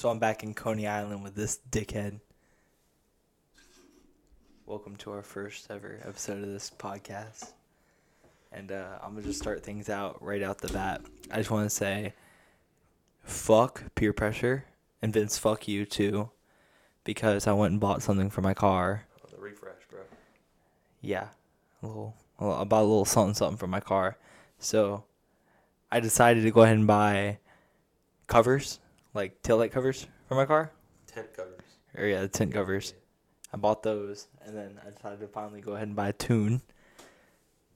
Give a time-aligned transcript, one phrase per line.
[0.00, 2.20] So I'm back in Coney Island with this dickhead.
[4.64, 7.52] Welcome to our first ever episode of this podcast.
[8.50, 11.02] And uh, I'm going to just start things out right out the bat.
[11.30, 12.14] I just want to say
[13.24, 14.64] fuck peer pressure.
[15.02, 16.30] And Vince, fuck you too.
[17.04, 19.04] Because I went and bought something for my car.
[19.22, 20.00] Oh, the refresh, bro.
[21.02, 21.26] Yeah.
[21.82, 24.16] A little, a little, about a little something something for my car.
[24.58, 25.04] So
[25.92, 27.36] I decided to go ahead and buy
[28.28, 28.80] covers,
[29.14, 30.70] like taillight covers for my car.
[31.06, 31.60] Tent covers.
[31.96, 32.94] Or yeah, the tent covers.
[33.52, 36.62] I bought those, and then I decided to finally go ahead and buy a tune.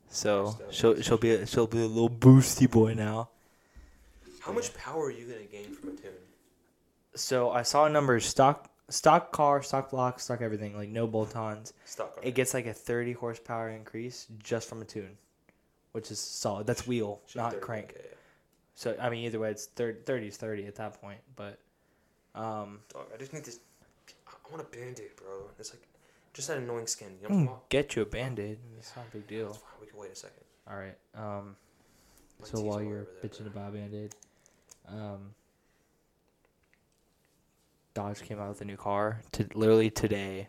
[0.08, 3.30] So she'll she'll be a, she'll be a little boosty boy now.
[4.40, 6.12] How much power are you gonna gain from a tune?
[7.16, 11.72] So I saw numbers stock stock car, stock block, stock everything, like no bolt-ons.
[11.84, 12.22] Stock car.
[12.24, 15.16] It gets like a 30 horsepower increase just from a tune,
[15.92, 16.66] which is solid.
[16.66, 17.92] That's wheel, Should not 30, crank.
[17.96, 18.10] yeah, yeah.
[18.74, 21.18] So I mean, either way, it's 30, 30 is 30 at that point.
[21.36, 21.58] But
[22.34, 23.60] um, Dog, I just need this.
[24.26, 25.48] I want a band-aid, bro.
[25.58, 25.82] It's like
[26.32, 27.12] just that annoying skin.
[27.22, 28.58] You know I what I'm can talking get you a band-aid.
[28.78, 29.58] It's not a big deal.
[29.80, 30.42] We can wait a second.
[30.68, 30.96] All right.
[31.14, 31.56] Um,
[32.40, 33.62] My so while you're there, bitching bro.
[33.62, 34.14] about Band-Aid,
[34.88, 35.34] um,
[37.94, 39.20] Dodge came out with a new car.
[39.32, 40.48] To literally today,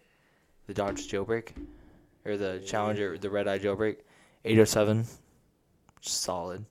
[0.68, 1.52] the Dodge Jailbreak,
[2.26, 3.98] or the Challenger, the red eye Jailbreak,
[4.46, 5.06] 807,
[6.02, 6.66] solid.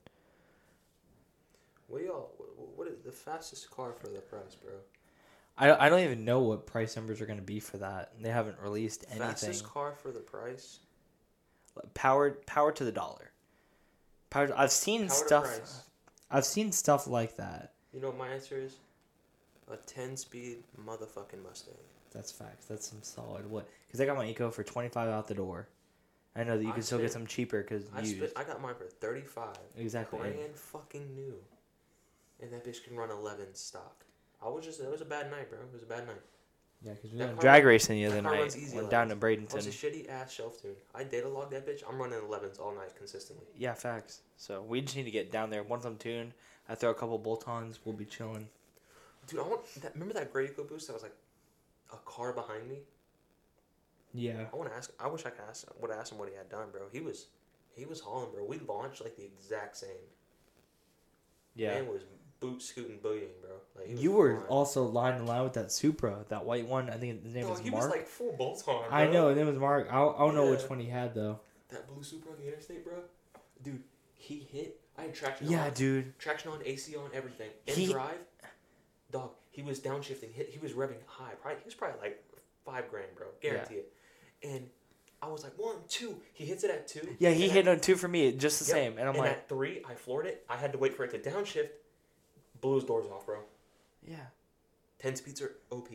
[1.95, 2.29] What do y'all?
[2.75, 4.73] What, is the fastest car for the price, bro?
[5.57, 8.11] I, I don't even know what price numbers are going to be for that.
[8.19, 9.29] They haven't released anything.
[9.29, 10.79] Fastest car for the price.
[11.93, 13.31] Powered power to the dollar.
[14.29, 14.51] Powered.
[14.51, 15.69] I've seen Power stuff.
[16.29, 17.71] I've seen stuff like that.
[17.93, 18.75] You know what my answer is?
[19.71, 21.75] A ten-speed motherfucking Mustang.
[22.11, 22.65] That's facts.
[22.65, 23.49] That's some solid.
[23.49, 23.69] What?
[23.87, 25.69] Because I got my Eco for twenty five out the door.
[26.35, 28.61] I know that you I can still get some cheaper because I spent, I got
[28.61, 29.55] mine for thirty-five.
[29.77, 30.19] Exactly.
[30.19, 31.35] Brand fucking new.
[32.41, 34.03] And that bitch can run eleven stock.
[34.43, 35.59] I was just it was a bad night, bro.
[35.59, 36.21] It was a bad night.
[36.83, 38.55] Yeah, because we went drag racing the other night.
[38.73, 40.75] Went down to It was a shitty ass shelf tune.
[40.93, 41.81] I data log that bitch.
[41.89, 43.45] I'm running elevens all night consistently.
[43.57, 44.21] Yeah, facts.
[44.37, 45.63] So we just need to get down there.
[45.63, 46.33] Once I'm tuned,
[46.69, 47.79] I throw a couple bolt-ons.
[47.85, 48.49] We'll be chilling.
[49.27, 49.93] Dude, I want that.
[49.93, 51.15] Remember that gray Eco Boost that was like
[51.91, 52.79] a car behind me?
[54.13, 54.45] Yeah.
[54.53, 54.91] I want to ask.
[54.99, 55.65] I wish I could ask.
[55.81, 56.83] Would ask him what he had done, bro.
[56.91, 57.27] He was,
[57.73, 58.45] he was hauling, bro.
[58.45, 59.89] We launched like the exact same.
[61.55, 61.75] Yeah.
[61.75, 62.03] Man was
[62.39, 63.51] boot scooting booting, bro.
[63.75, 64.47] Like You were flying.
[64.47, 66.89] also lying in line with that Supra, that white one.
[66.89, 67.83] I think the name Dog, was he Mark.
[67.83, 68.85] was like full bolt on.
[68.91, 69.87] I know his name was Mark.
[69.91, 71.39] I, I don't know which one he had though.
[71.69, 72.95] that blue Supra on the interstate, bro.
[73.63, 73.81] Dude,
[74.13, 74.79] he hit.
[74.97, 75.49] I had traction.
[75.49, 76.17] Yeah, on, dude.
[76.19, 77.49] Traction on, AC on, everything.
[77.67, 78.17] In He- drive,
[79.11, 79.31] dog.
[79.51, 80.33] He was downshifting.
[80.33, 80.49] Hit.
[80.49, 81.31] He was revving high.
[81.41, 82.23] Probably he was probably like
[82.65, 83.27] five grand, bro.
[83.41, 83.93] Guarantee it.
[84.43, 84.69] And
[85.21, 86.17] I was like one, two.
[86.33, 87.15] He hits it at two.
[87.19, 88.97] Yeah, he hit at, on two for me, just the yep, same.
[88.97, 90.45] And I'm like, at three, I floored it.
[90.49, 91.69] I had to wait for it to downshift.
[92.61, 93.39] Blew his doors off, bro.
[94.07, 94.15] yeah.
[94.99, 95.89] Ten speeds are OP.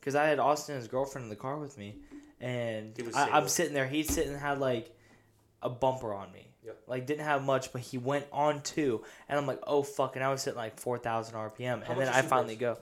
[0.00, 1.96] Because I had Austin and his girlfriend in the car with me,
[2.40, 3.86] and I, I'm sitting there.
[3.86, 4.94] He's sitting and had like
[5.62, 6.46] a bumper on me.
[6.64, 6.78] Yep.
[6.86, 10.16] Like didn't have much, but he went on two, and I'm like, oh fuck!
[10.16, 12.78] And I was sitting like four thousand RPM, How and then I finally go.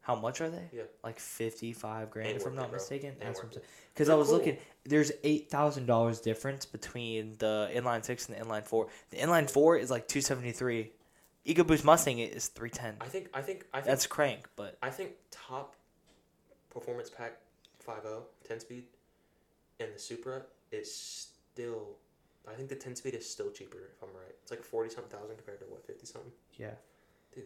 [0.00, 0.68] How much are they?
[0.72, 0.82] Yeah.
[1.02, 3.10] Like fifty five grand, if I'm not it, mistaken.
[3.10, 3.66] Ain't That's what I'm saying.
[3.94, 4.36] Because I was cool.
[4.38, 8.88] looking, there's eight thousand dollars difference between the inline six and the inline four.
[9.10, 10.92] The inline four is like two seventy three.
[11.46, 12.96] EcoBoost Mustang is three ten.
[13.00, 13.28] I think.
[13.34, 13.66] I think.
[13.72, 13.86] I think.
[13.86, 15.76] That's crank, but I think top
[16.70, 17.38] performance pack
[17.86, 18.84] 5.0 10 speed
[19.78, 21.96] and the Supra is still
[22.50, 24.34] I think the 10 speed is still cheaper if I'm right.
[24.42, 26.32] It's like 40 something thousand compared to what 50 something.
[26.58, 26.72] yeah.
[27.34, 27.44] Dude,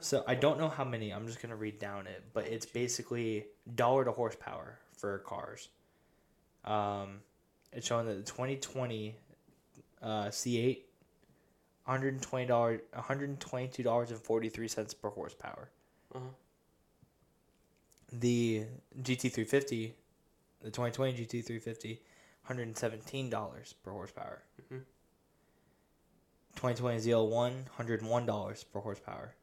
[0.00, 1.12] So I don't know how many.
[1.12, 5.68] I'm just gonna read down it, but it's basically dollar to horsepower for cars.
[6.64, 7.20] Um,
[7.72, 9.16] it's showing that the 2020
[10.02, 10.78] uh, C8,
[11.84, 15.70] 120 dollars, 122 dollars and 43 cents per horsepower.
[16.14, 16.24] Uh-huh.
[18.12, 18.64] The
[19.02, 19.92] GT350,
[20.62, 21.98] the 2020 GT350,
[22.46, 24.42] 117 dollars per horsepower.
[24.62, 24.82] Mhm.
[26.56, 29.34] 2020 ZL1, 101 dollars per horsepower.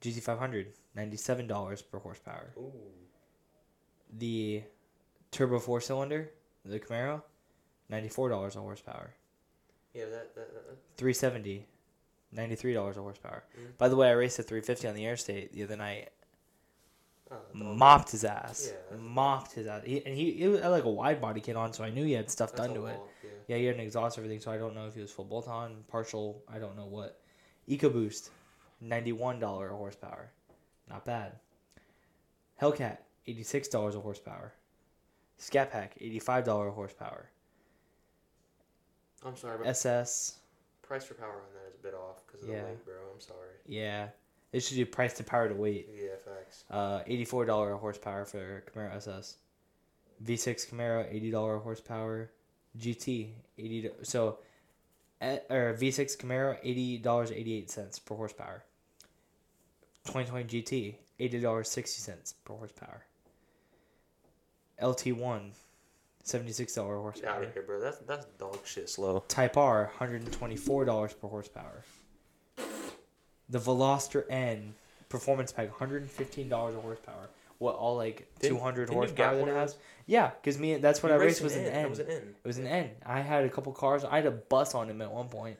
[0.00, 2.52] GT500, 97 dollars per horsepower.
[2.56, 2.72] Ooh.
[4.12, 4.64] The
[5.30, 6.30] turbo four cylinder,
[6.64, 7.22] the Camaro,
[7.88, 9.14] 94 dollars a horsepower.
[9.94, 11.66] Yeah, that that, that, that 370,
[12.32, 13.44] 93 dollars a horsepower.
[13.56, 13.78] Mhm.
[13.78, 16.10] By the way, I raced a 350 on the interstate the other night.
[17.30, 17.36] oh.
[17.52, 18.72] Mopped his ass.
[18.90, 19.82] Yeah, Mopped his ass.
[19.84, 22.12] He, and he, he had like a wide body kit on, so I knew he
[22.12, 23.00] had stuff That's done to it.
[23.22, 23.30] Yeah.
[23.46, 24.40] Yeah, he had an exhaust, everything.
[24.40, 26.42] So I don't know if he was full bolt on, partial.
[26.52, 27.20] I don't know what.
[27.68, 28.30] EcoBoost,
[28.80, 30.30] ninety-one dollar a horsepower,
[30.90, 31.32] not bad.
[32.60, 34.52] Hellcat, eighty-six dollars a horsepower.
[35.38, 37.30] Scat Pack, eighty-five dollar a horsepower.
[39.24, 39.58] I'm sorry.
[39.58, 40.38] But SS.
[40.82, 42.60] Price for power on that is a bit off because of yeah.
[42.60, 42.94] the weight, bro.
[43.12, 43.54] I'm sorry.
[43.66, 44.08] Yeah.
[44.54, 45.88] It should be price to power to weight.
[45.92, 46.62] Yeah, facts.
[46.70, 49.38] Uh, eighty-four dollar horsepower for Camaro SS,
[50.24, 52.30] V6 Camaro eighty dollar horsepower,
[52.78, 53.90] GT eighty.
[54.02, 54.38] So,
[55.20, 58.62] at, or V6 Camaro eighty dollars eighty-eight cents per horsepower.
[60.06, 63.02] Twenty twenty GT eighty dollars sixty cents per horsepower.
[64.80, 65.50] LT one
[66.24, 67.12] $76 horsepower.
[67.12, 67.80] Get out of here, bro.
[67.80, 69.24] That's, that's dog shit slow.
[69.28, 71.84] Type R, $124 per horsepower.
[73.48, 74.74] The Veloster N
[75.08, 77.28] Performance Pack, $115 a horsepower.
[77.58, 79.76] What, all like 200 horsepower that it has?
[80.06, 81.92] Yeah, because me that's what I raced was an, N.
[81.92, 82.90] It was an N.
[83.06, 84.04] I had a couple cars.
[84.04, 85.56] I had a bus on him at one point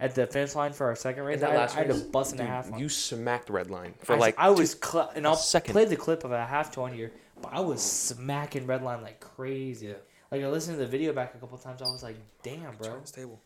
[0.00, 1.42] at the finish line for our second race.
[1.42, 2.72] I, I, had a bus and Dude, a half.
[2.72, 2.78] On.
[2.78, 5.72] You smacked red line for I, like I was cl- and I'll second.
[5.72, 7.12] play the clip of a half ton here
[7.42, 9.88] but I was smacking red line like crazy.
[9.88, 9.94] Yeah.
[10.30, 11.80] Like I listened to the video back a couple times.
[11.82, 12.88] I was like, damn, bro.
[12.88, 13.40] Turn this table.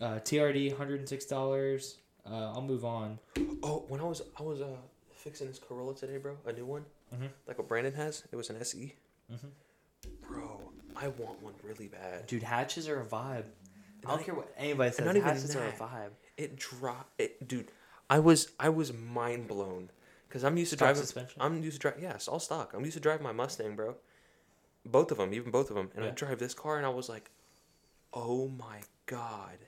[0.00, 1.98] Uh, TRD, hundred and six dollars.
[2.24, 3.18] Uh, I'll move on.
[3.62, 4.66] Oh, when I was I was uh
[5.12, 6.84] fixing this Corolla today, bro, a new one,
[7.14, 7.28] Mhm.
[7.46, 8.24] like what Brandon has.
[8.32, 8.94] It was an SE.
[9.30, 9.50] Mhm.
[10.26, 10.60] Bro,
[10.96, 12.26] I want one really bad.
[12.26, 13.44] Dude, hatches are a vibe.
[14.02, 15.04] I don't Not- care what anybody says.
[15.04, 16.10] not even hatches are a vibe.
[16.38, 17.70] It drop it, dude.
[18.08, 19.90] I was I was mind blown
[20.30, 21.02] because I'm used to Stock driving.
[21.02, 21.42] suspension?
[21.42, 21.98] I'm used to drive.
[22.00, 22.72] Yes, all stock.
[22.72, 23.96] I'm used to driving my Mustang, bro.
[24.86, 27.08] Both of them, even both of them, and I drive this car, and I was
[27.08, 27.30] like,
[28.14, 29.58] "Oh my god!"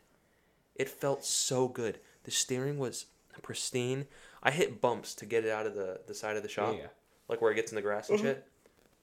[0.77, 1.99] It felt so good.
[2.25, 3.07] The steering was
[3.43, 4.07] pristine.
[4.43, 6.87] I hit bumps to get it out of the the side of the shop, Yeah.
[7.29, 8.23] like where it gets in the grass and Mhm.
[8.23, 8.49] shit.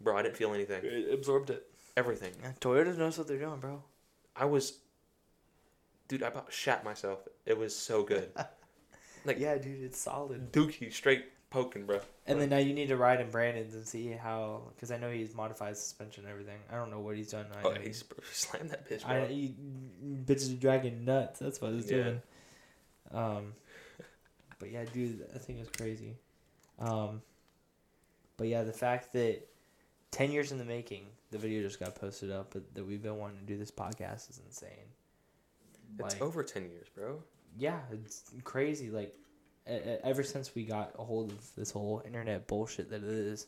[0.02, 0.84] Bro, I didn't feel anything.
[0.86, 1.70] It absorbed it.
[1.98, 2.34] Everything.
[2.42, 3.84] Yeah, Toyota knows what they're doing, bro.
[4.36, 4.80] I was,
[6.08, 6.24] dude.
[6.24, 7.20] I about shat myself.
[7.46, 8.32] It was so good.
[9.26, 10.54] Like Yeah, dude, it's solid.
[10.54, 12.00] Dookie straight poking, bro.
[12.28, 15.10] And then now you need to ride in Brandon's and see how, because I know
[15.10, 16.60] he's modified suspension and everything.
[16.72, 17.48] I don't know what he's done.
[17.56, 19.28] I Oh, know he sp- slammed that bitch, I bro.
[19.28, 19.56] he,
[20.26, 21.40] bitches are dragging nuts.
[21.40, 22.04] That's what it's Yeah.
[22.04, 22.22] doing.
[23.12, 23.54] Um,
[24.60, 26.16] but yeah, dude, that thing is crazy.
[26.80, 27.22] Um,
[28.38, 29.48] but yeah, the fact that
[30.12, 33.18] ten years in the making, the video just got posted up, but that we've been
[33.18, 34.70] wanting to do this podcast is insane.
[35.98, 37.24] It's Like, over ten years, bro.
[37.58, 38.92] yeah, it's crazy.
[38.92, 39.16] Like,
[39.70, 43.48] ever since we got a hold of this whole internet bullshit that it is,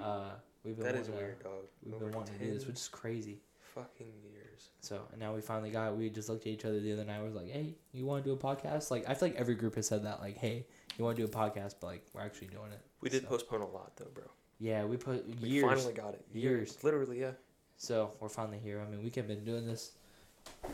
[0.00, 0.30] uh,
[0.64, 1.52] we've been That is wanting to- weird, dog.
[1.84, 3.40] We've Over been wanting to do this, which is crazy.
[3.74, 4.68] fucking years.
[4.80, 5.88] So and now we finally got.
[5.92, 5.96] it.
[5.96, 7.18] We just looked at each other the other night.
[7.20, 9.56] We was like, "Hey, you want to do a podcast?" Like I feel like every
[9.56, 10.20] group has said that.
[10.20, 10.64] Like, "Hey,
[10.96, 12.80] you want to do a podcast?" But like we're actually doing it.
[13.00, 14.24] We did So, postpone a lot though, bro.
[14.60, 15.64] Yeah, we put We years.
[15.64, 16.24] finally got it.
[16.32, 16.78] Years.
[16.84, 17.32] Literally, yeah.
[17.76, 18.80] So we're finally here.
[18.80, 19.92] I mean, we have been doing this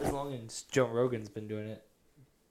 [0.01, 1.83] as long as Joe Rogan's been doing it.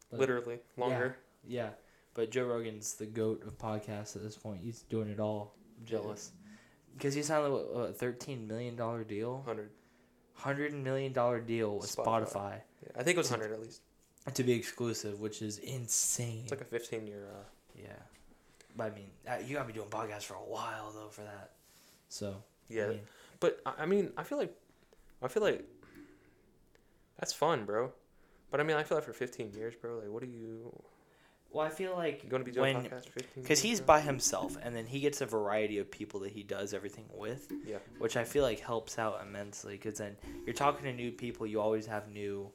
[0.09, 1.15] But- Literally longer.
[1.47, 1.69] Yeah,
[2.13, 4.61] but Joe Rogan's the goat of podcasts at this point.
[4.63, 5.55] He's doing it all.
[5.79, 6.31] I'm jealous
[6.97, 9.69] because he signed a what, thirteen million dollar deal, Hundred.
[10.33, 12.05] hundred million dollar deal with Spotify.
[12.33, 12.61] Spotify.
[12.83, 13.81] Yeah, I think it was hundred at least.
[14.33, 16.41] to be exclusive, which is insane.
[16.43, 17.25] It's like a fifteen year.
[17.31, 17.43] Uh,
[17.81, 17.93] Yeah,
[18.75, 21.51] but I mean, uh, you gotta be doing podcasts for a while though for that.
[22.09, 22.35] So
[22.69, 22.99] yeah, I mean,
[23.39, 24.53] but I I mean, I feel like,
[25.21, 25.63] I feel like,
[27.19, 27.91] that's fun, bro.
[28.51, 29.99] But I mean, I feel like for fifteen years, bro.
[29.99, 30.73] Like, what do you?
[31.51, 33.43] Well, I feel like You gonna be doing when podcasts for fifteen?
[33.43, 36.73] because he's by himself, and then he gets a variety of people that he does
[36.73, 37.51] everything with.
[37.65, 37.77] Yeah.
[37.97, 40.15] which I feel like helps out immensely because then
[40.45, 41.47] you're talking to new people.
[41.47, 42.51] You always have new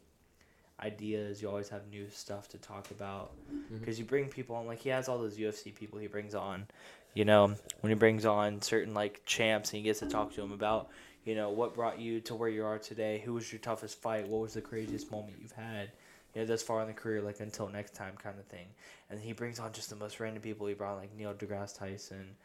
[0.81, 1.43] ideas.
[1.43, 3.79] You always have new stuff to talk about mm-hmm.
[3.79, 4.67] because you bring people on.
[4.67, 6.67] Like he has all those UFC people he brings on.
[7.15, 10.41] You know, when he brings on certain like champs and he gets to talk to
[10.41, 10.89] them about,
[11.25, 13.23] you know, what brought you to where you are today.
[13.25, 14.27] Who was your toughest fight?
[14.27, 15.93] What was the craziest moment you've had?
[16.35, 18.67] You know, thus far in the career, like until next time, kind of thing.
[19.11, 20.67] And he brings on just the most random people.
[20.67, 22.37] He brought like Neil deGrasse Tyson.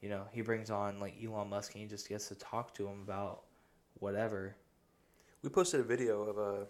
[0.00, 2.86] You know, he brings on like Elon Musk and he just gets to talk to
[2.86, 3.42] him about
[4.00, 4.56] whatever.
[5.42, 6.64] We posted a video of uh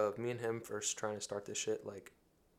[0.00, 1.84] of me and him first trying to start this shit.
[1.84, 2.12] Like,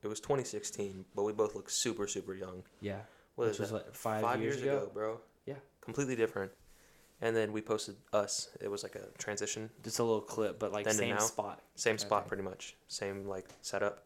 [0.03, 2.63] it was 2016, but we both look super super young.
[2.81, 2.99] Yeah.
[3.35, 3.85] What which is was that?
[3.85, 4.89] what, five, years, ago?
[4.93, 5.21] bro.
[5.45, 5.55] Yeah.
[5.81, 6.51] Completely different.
[7.21, 8.49] And then we posted us.
[8.61, 11.19] It was like a transition, Just a little clip, but like Then to same now?
[11.19, 11.61] spot.
[11.75, 12.05] same Okay.
[12.05, 14.05] spot pretty much, same like setup.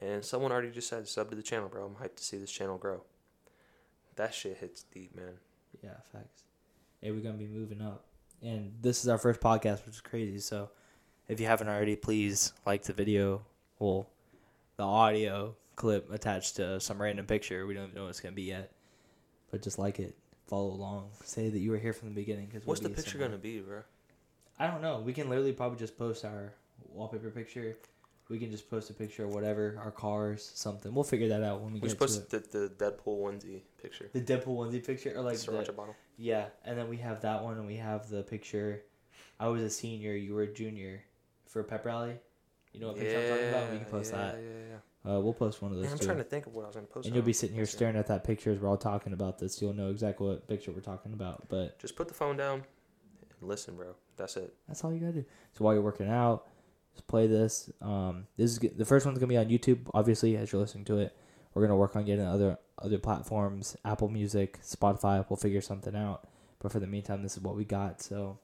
[0.00, 1.84] And someone already just said sub to the channel, bro.
[1.86, 3.02] I'm hyped to see this channel grow.
[4.16, 5.34] That shit hits deep, man.
[5.82, 6.42] Yeah, facts.
[7.00, 8.04] Hey, we're gonna be moving up,
[8.42, 10.38] and this is our first podcast, which is crazy.
[10.40, 10.70] So,
[11.28, 13.42] if you haven't already, please like the video.
[13.78, 14.08] Well,
[14.76, 17.66] the audio clip attached to some random picture.
[17.66, 18.72] We don't even know what it's gonna be yet,
[19.50, 20.16] but just like it,
[20.50, 22.46] follow along, say that you were here from the beginning.
[22.46, 23.82] Because What's the picture gonna be, bro?
[24.58, 25.00] I don't know.
[25.00, 26.52] We can literally probably just post our
[26.92, 27.78] wallpaper picture.
[28.28, 30.92] We can just post a picture of whatever, our cars, something.
[30.94, 32.52] We'll figure that out when we We're get to supposed it.
[32.52, 34.10] to the, the Deadpool onesie picture.
[34.12, 35.96] The Deadpool onesie picture, or like the the, bottle.
[36.16, 38.82] yeah, and then we have that one, and we have the picture.
[39.40, 41.02] I was a senior, you were a junior,
[41.46, 42.14] for a pep rally.
[42.72, 43.72] You know what picture I'm talking about?
[43.72, 44.34] We can post yeah, that.
[44.36, 44.76] Yeah, yeah.
[45.06, 45.84] Uh, we'll post one of those.
[45.84, 46.06] Man, I'm too.
[46.06, 47.06] trying to think of what I was gonna post.
[47.06, 49.60] and you'll be sitting here staring at that picture as we're all talking about this.
[49.62, 51.48] You'll know exactly what picture we're talking about.
[51.48, 52.64] But Just put the phone down
[53.40, 53.94] and listen, bro.
[54.16, 54.54] That's it.
[54.68, 55.24] that's all you gotta do.
[55.52, 56.46] So while you're working out,
[56.92, 57.70] just play this.
[57.80, 59.78] Um, this is the first one's gonna be on YouTube.
[59.94, 61.16] Obviously, as you're listening to it,
[61.54, 65.24] we're gonna work on getting other other platforms, Apple Music, Spotify.
[65.30, 66.28] We'll figure something out.
[66.58, 68.02] But for the meantime, this is what we got.
[68.02, 68.38] So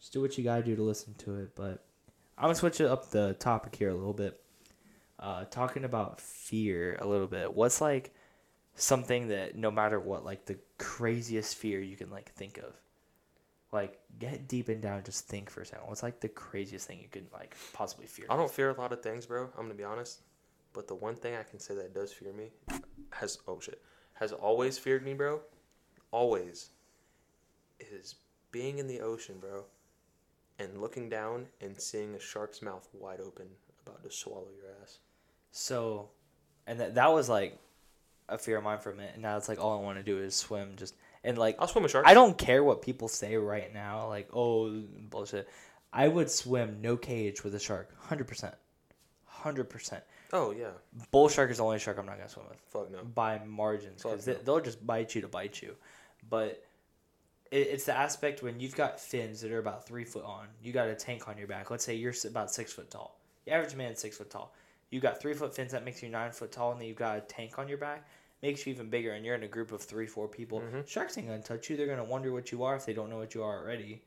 [0.00, 1.54] just do what you gotta do to listen to it.
[1.54, 1.84] But
[2.38, 4.40] I'm gonna switch up the topic here a little bit.
[5.18, 7.54] Uh, talking about fear a little bit.
[7.54, 8.14] What's like
[8.74, 12.74] something that no matter what, like the craziest fear you can like think of?
[13.72, 15.86] Like get deep and down, just think for a second.
[15.88, 18.26] What's like the craziest thing you could like possibly fear?
[18.30, 19.48] I don't fear a lot of things, bro.
[19.56, 20.20] I'm gonna be honest.
[20.72, 22.50] But the one thing I can say that does fear me
[23.10, 23.80] has oh shit
[24.14, 25.40] has always feared me, bro.
[26.10, 26.70] Always
[27.80, 28.16] is
[28.50, 29.64] being in the ocean, bro,
[30.58, 33.46] and looking down and seeing a shark's mouth wide open,
[33.86, 34.98] about to swallow your ass.
[35.58, 36.10] So,
[36.66, 37.58] and that that was like
[38.28, 39.12] a fear of mine for a minute.
[39.14, 40.74] And now it's like all I want to do is swim.
[40.76, 40.94] Just
[41.24, 42.06] and like I'll swim with sharks.
[42.06, 44.06] I don't care what people say right now.
[44.06, 45.48] Like oh bullshit.
[45.94, 48.54] I would swim no cage with a shark, hundred percent,
[49.24, 50.04] hundred percent.
[50.30, 50.72] Oh yeah,
[51.10, 53.02] Bull shark is the only shark I'm not gonna swim with fuck no.
[53.02, 54.38] by margins because they, no.
[54.44, 55.74] they'll just bite you to bite you.
[56.28, 56.62] But
[57.50, 60.48] it, it's the aspect when you've got fins that are about three foot on.
[60.62, 61.70] You got a tank on your back.
[61.70, 63.18] Let's say you're about six foot tall.
[63.46, 64.52] The average man's six foot tall.
[64.90, 67.18] You got three foot fins that makes you nine foot tall, and then you've got
[67.18, 68.06] a tank on your back.
[68.42, 70.60] Makes you even bigger, and you're in a group of three, four people.
[70.60, 70.86] Mhm.
[70.86, 71.76] Sharks ain't gonna touch you.
[71.76, 74.02] They're gonna wonder what you are if they don't know what you are already.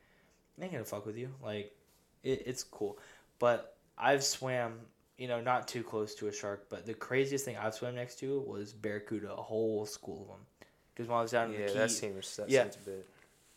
[0.57, 1.33] They ain't gonna fuck with you.
[1.41, 1.75] Like,
[2.23, 2.99] it, it's cool.
[3.39, 4.79] But I've swam,
[5.17, 6.67] you know, not too close to a shark.
[6.69, 10.45] But the craziest thing I've swam next to was barracuda, a whole school of them.
[10.93, 12.63] Because when I was down in Yeah, the that Keys, seems that Yeah.
[12.63, 13.09] seems a bit.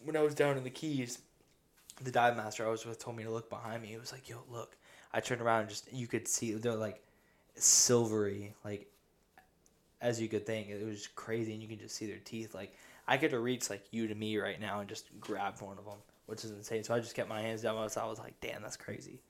[0.05, 1.19] when I was down in the Keys,
[2.01, 3.89] the dive master I was with told me to look behind me.
[3.89, 4.77] He was like, "Yo, look."
[5.13, 7.03] I turned around and just you could see they're like
[7.55, 8.87] silvery, like
[10.01, 10.69] as you could think.
[10.69, 12.55] It was crazy, and you can just see their teeth.
[12.55, 12.75] Like
[13.07, 15.85] I could have reached like you to me right now and just grabbed one of
[15.85, 16.85] them, which is insane.
[16.85, 17.77] So I just kept my hands down.
[17.77, 19.21] I was, I was like, "Damn, that's crazy."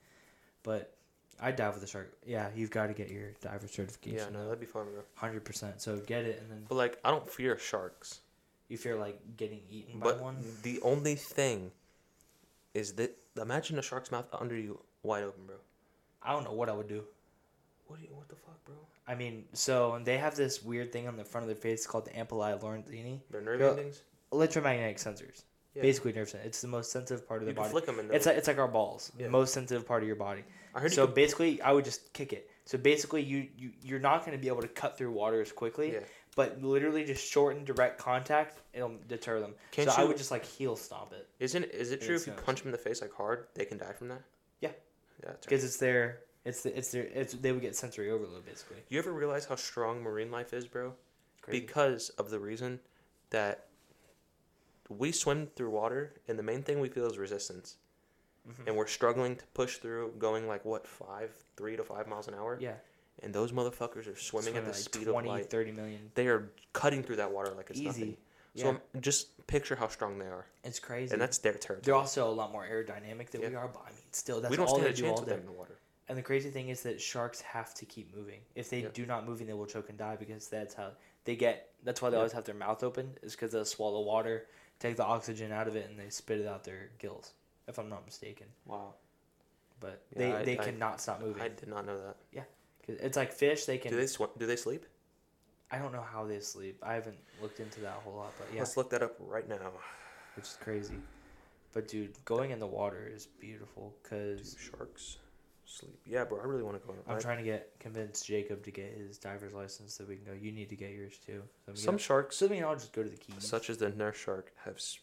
[0.63, 0.93] But
[1.41, 2.13] I dive with a shark.
[2.25, 4.17] Yeah, you've got to get your diver certification.
[4.17, 5.01] Yeah, no, that'd be fun, bro.
[5.15, 5.81] hundred percent.
[5.81, 8.21] So get it, and then But like, I don't fear sharks.
[8.69, 10.37] you fear like getting eaten by But one.
[10.63, 11.71] the only thing
[12.73, 15.55] is that imagine a shark's mouth under you, wide open, bro.
[16.21, 17.03] I don't know what I would do.
[17.87, 18.13] What do you?
[18.13, 18.75] What the fuck, bro?
[19.07, 22.05] I mean, so they have this weird thing on the front of their face called
[22.05, 23.19] the ampullae lorenzini.
[23.29, 24.01] Their nerve Go- endings.
[24.31, 25.43] Electromagnetic sensors.
[25.75, 25.81] Yeah.
[25.81, 26.43] Basically, nerve center.
[26.45, 27.71] It's the most sensitive part of You the can body.
[27.71, 29.11] flick them and It's like, it's like our balls.
[29.17, 29.25] Yeah.
[29.25, 30.43] The most sensitive part of your body.
[30.75, 31.07] I heard So you.
[31.07, 32.49] Could, basically, I would just kick it.
[32.65, 35.51] So basically, you, you you're not going to be able to cut through water as
[35.51, 35.93] quickly.
[35.93, 35.99] Yeah.
[36.35, 38.59] But literally, just shorten direct contact.
[38.73, 39.53] It'll deter them.
[39.71, 42.33] Can't so I would just like heel stomp it isn't is it true if you
[42.33, 44.21] punch them in the face like hard, they can die from that?
[44.61, 44.69] Yeah.
[44.69, 44.73] Yeah.
[45.21, 45.41] That's right.
[45.41, 48.77] because it's their it's the, it's their it's they would get sensory overload basically.
[48.89, 50.93] You ever realize how strong marine life is, bro?
[51.41, 51.59] Crazy.
[51.61, 52.79] Because of the reason
[53.29, 53.65] that
[54.89, 57.77] we swim through water, and the main thing we feel is resistance,
[58.47, 58.67] Mhm.
[58.67, 62.33] and we're struggling to push through, going like what five, three to five miles an
[62.33, 62.75] hour, yeah.
[63.21, 65.49] and those motherfuckers are swimming at the like speed 20, of light.
[65.49, 66.11] 30 million.
[66.15, 67.85] They are cutting through that water like it's Easy.
[67.87, 68.17] nothing.
[68.55, 68.63] Yeah.
[68.63, 71.11] So um, just picture how strong they are, It's crazy.
[71.13, 71.79] and that's their territory.
[71.83, 74.57] They're also a lot more aerodynamic than we are, but I mean, still, that's we
[74.57, 75.35] don't all stand they a do chance all with day.
[75.37, 75.79] them in the water.
[76.09, 78.41] And the crazy thing is that sharks have to keep moving.
[78.55, 78.89] If they Yeah.
[78.93, 80.91] do not move, they will choke and die because that's how
[81.23, 81.73] they get.
[81.83, 82.19] That's why they Yeah.
[82.19, 83.17] always have their mouth open.
[83.21, 84.47] Is because they'll swallow water,
[84.79, 87.33] take the oxygen out of it, and they spit it out their gills.
[87.67, 88.95] If I'm not mistaken, Wow.
[89.79, 91.41] but Yeah, they I- they I- cannot stop moving.
[91.41, 92.17] I did not know that.
[92.33, 92.43] Yeah,
[92.85, 93.63] Cause it's like fish.
[93.65, 93.91] They can.
[93.91, 94.85] Do they sw- do they sleep?
[95.71, 96.77] I don't know how they sleep.
[96.83, 99.47] I haven't looked into that a whole lot, but yeah, Let's look that up right
[99.47, 99.71] now.
[100.35, 100.99] which is crazy.
[101.71, 105.17] But dude, going in the water is beautiful because sharks
[105.65, 105.97] sleep?
[106.05, 106.39] Yeah, bro.
[106.39, 106.93] I really want to go.
[107.07, 110.33] I'm trying to get convince Jacob to get his diver's license so we can go.
[110.33, 111.41] You need to get yours too.
[111.67, 113.47] So Some sharks, so we can all just go to the keys.
[113.47, 114.99] such as the nurse shark, have s-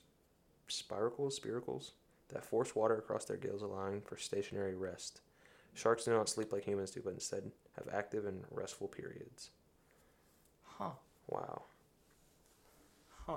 [0.68, 1.90] spiracles, spiracles
[2.28, 5.20] that force water across their gills, allowing for stationary rest.
[5.74, 9.50] Sharks do not sleep like humans do, but instead have active and restful periods.
[10.64, 10.90] huh?
[11.28, 11.62] Wow.
[13.26, 13.36] Huh?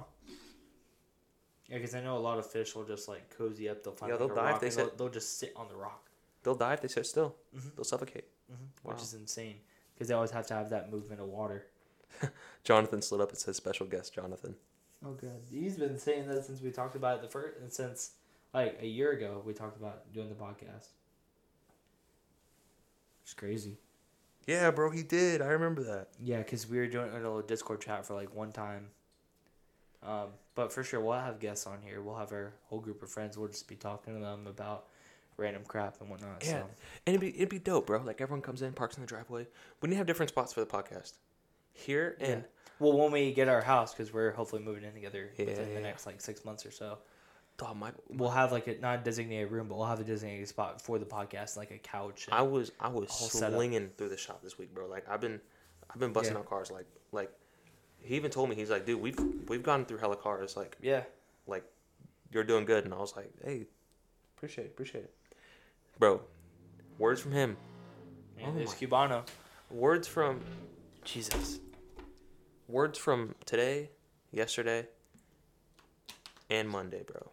[1.69, 3.83] Yeah, because I know a lot of fish will just like cozy up.
[3.83, 5.53] They'll find Yeah, like, they'll a dive, rock they and they'll, said- they'll just sit
[5.55, 6.09] on the rock,
[6.43, 7.35] They'll die if they sit still.
[7.55, 7.75] Mhm.
[7.75, 8.25] They'll suffocate.
[8.47, 8.93] hmm Wow.
[8.93, 9.55] which is insane
[9.93, 11.67] because they always have to have that movement of water.
[12.63, 13.31] Jonathan slid up.
[13.31, 14.55] It says special guest Jonathan.
[15.05, 18.11] Oh god, he's been saying that since we talked about it the first, and since
[18.53, 20.87] like a year ago we talked about doing the podcast.
[23.23, 23.77] It's crazy.
[24.45, 25.41] Yeah, bro, he did.
[25.41, 26.09] I remember that.
[26.19, 28.89] Yeah, because we were doing a little Discord chat for like one time.
[30.03, 32.01] Um, but for sure, we'll have guests on here.
[32.01, 33.37] We'll have our whole group of friends.
[33.37, 34.87] We'll just be talking to them about
[35.37, 36.43] random crap and whatnot.
[36.43, 36.51] Yeah.
[36.61, 36.69] So
[37.07, 38.01] And it'd be it'd be dope, bro.
[38.01, 39.47] Like everyone comes in, parks in the driveway.
[39.81, 41.13] We need to have different spots for the podcast.
[41.73, 42.47] Here and Yeah.
[42.79, 45.75] well, when we get our house, because we're hopefully moving in together Yeah, within yeah.
[45.75, 46.99] the next like six months or so,
[47.61, 50.47] oh, my, we'll have like a not a designated room, but we'll have a designated
[50.47, 52.27] spot for the podcast, like a couch.
[52.31, 54.87] I was I was slinging through the shop this week, bro.
[54.87, 55.41] Like I've been
[55.89, 57.31] I've been busting out cars like like
[58.01, 60.55] he even told me he's like, dude, we've we've gone through hella cars.
[60.55, 61.03] Like yeah,
[61.47, 61.63] like
[62.31, 63.65] you're doing good and I was like, hey,
[64.37, 65.13] appreciate it, appreciate it.
[65.99, 66.21] Bro,
[66.97, 67.57] words from him.
[68.37, 69.23] yeah Oh there's my- Cubano.
[69.69, 70.41] Words from
[71.03, 71.59] Jesus.
[72.67, 73.89] Words from today,
[74.31, 74.87] yesterday,
[76.49, 77.29] and Monday, bro.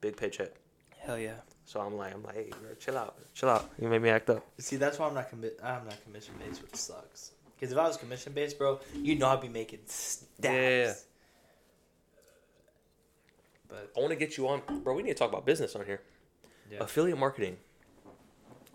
[0.00, 0.50] Big paycheck.
[0.98, 1.34] Hell yeah.
[1.64, 3.70] So I'm like, I'm like, hey, bro, chill out, chill out.
[3.80, 4.44] You made me act up.
[4.58, 7.32] See, that's why I'm not commi- I'm not commission based, which sucks.
[7.58, 10.26] Because if I was commission based, bro, you know I'd be making stacks.
[10.44, 10.94] Yeah.
[13.68, 14.94] But I want to get you on, bro.
[14.94, 16.00] We need to talk about business on here.
[16.70, 17.56] yeah, Affiliate marketing.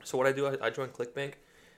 [0.03, 1.33] So what I do, I, I joined ClickBank,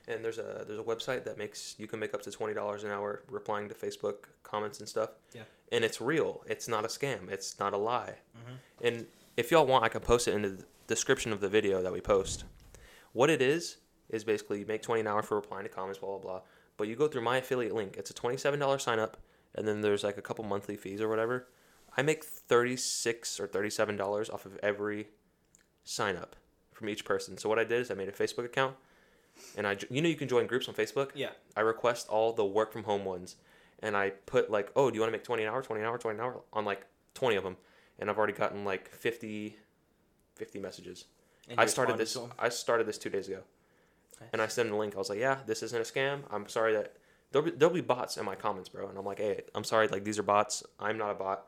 [0.08, 2.84] and there's a there's a website that makes you can make up to twenty dollars
[2.84, 5.10] an hour replying to Facebook comments and stuff.
[5.34, 5.42] Yeah.
[5.72, 6.44] And it's real.
[6.48, 7.30] It's not a scam.
[7.30, 8.16] It's not a lie.
[8.38, 8.58] Mhm.
[8.88, 11.92] And if y'all want, I can post it in the description of the video that
[11.92, 12.44] we post.
[13.14, 13.78] What it is
[14.10, 16.42] is basically you make twenty an hour for replying to comments, blah blah blah.
[16.78, 17.96] But you go through my affiliate link.
[17.98, 19.18] It's a twenty seven dollar sign up,
[19.56, 21.48] and then there's like a couple monthly fees or whatever.
[21.98, 25.08] I make thirty six or thirty seven dollars off of every
[25.84, 26.36] sign up
[26.76, 27.38] from each person.
[27.38, 28.76] So what I did is I made a Facebook account,
[29.58, 31.10] and I you know you can join groups on Facebook.
[31.16, 33.38] yeah, I request all the work from home ones,
[33.80, 35.88] and I put like, oh, do you want to make twenty an hour, twenty an
[35.88, 37.58] hour, twenty an hour on like twenty of them,
[37.98, 39.56] and I've already gotten like 50,
[40.36, 41.06] 50 messages.
[41.50, 42.18] And I started this.
[42.38, 43.40] I started this two days ago,
[44.20, 44.30] Nice.
[44.34, 44.96] and I sent them a link.
[44.96, 46.22] I was like, yeah, this isn't a scam.
[46.32, 46.94] I'm sorry that
[47.32, 48.90] there'll be, there'll be bots in my comments, bro.
[48.90, 50.64] And I'm like, hey, I'm sorry, like these are bots.
[50.80, 51.46] I'm not a bot.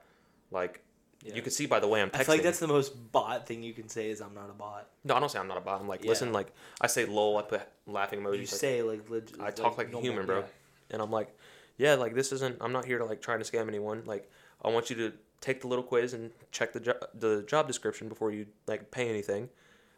[0.52, 0.84] Like
[1.24, 1.34] Yeah.
[1.36, 2.20] you can see by the way I'm texting.
[2.20, 4.54] I feel like that's the most bot thing you can say is I'm not a
[4.54, 4.88] bot.
[5.04, 5.82] no, I don't say I'm not a bot.
[5.82, 6.10] I'm like, Yeah.
[6.10, 7.38] listen, like I say lol.
[7.38, 8.34] I put laughing emojis.
[8.34, 9.42] You like, say like legit.
[9.42, 10.40] I talk like a normal- human, bro.
[10.40, 10.46] yeah.
[10.92, 11.36] and I'm like,
[11.78, 12.58] yeah, like this isn't.
[12.62, 14.04] I'm not here to like try to scam anyone.
[14.06, 14.30] Like
[14.64, 18.08] I want you to take the little quiz and check the jo- the job description
[18.10, 19.50] before you like pay anything.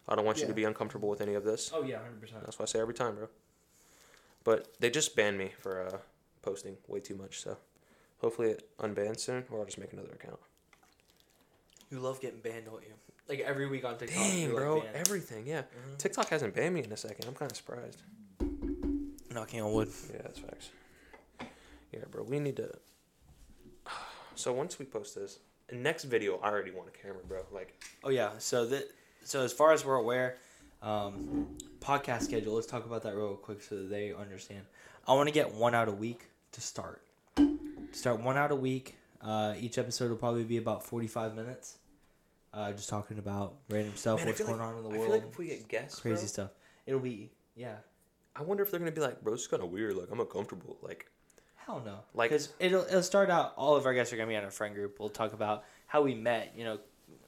[0.08, 0.48] I don't want you Yeah.
[0.50, 1.70] to be uncomfortable with any of this.
[1.74, 2.44] Oh yeah, hundred percent.
[2.46, 3.28] That's what I say every time, bro.
[4.44, 5.98] But they just banned me for uh,
[6.42, 7.42] posting way too much.
[7.42, 7.58] So
[8.20, 10.40] hopefully it unbans soon, or I'll just make another account.
[11.92, 12.94] You love getting banned, don't you?
[13.28, 14.26] Like every week on TikTok.
[14.34, 15.46] You're, bro, Like everything.
[15.48, 15.98] Yeah, Mhm.
[15.98, 17.26] TikTok hasn't banned me in a second.
[17.28, 18.02] I'm kind of surprised.
[19.32, 19.90] Knocking on wood.
[20.12, 20.70] Yeah, that's facts.
[21.92, 22.72] Yeah, bro, we need to.
[24.36, 27.46] So once we post this, next video, I already want a camera, bro.
[27.52, 27.74] Like,
[28.06, 28.32] Oh yeah.
[28.38, 28.90] So that
[29.26, 30.38] so as far as we're aware,
[30.82, 32.54] um, podcast schedule.
[32.56, 34.62] Let's talk about that real quick so that they understand.
[35.08, 37.02] I want to get one out a week to start.
[37.92, 38.96] Start one out a week.
[39.22, 41.78] Uh, each episode will probably be about forty five minutes.
[42.54, 45.02] Uh, just talking about random stuff, man, what's going like, on in the world.
[45.02, 46.52] I feel like if we get guests, crazy bro, stuff.
[46.86, 47.76] It'll be yeah.
[48.36, 49.96] I wonder if they're gonna be like, bro, it's kind of weird.
[49.96, 50.78] Like, I'm uncomfortable.
[50.82, 51.08] Like,
[51.56, 52.00] Hell no.
[52.14, 53.54] Like- because it'll it'll start out.
[53.58, 55.00] All of our guests are gonna be on a friend group.
[55.00, 56.54] We'll talk about how we met.
[56.56, 56.80] You know,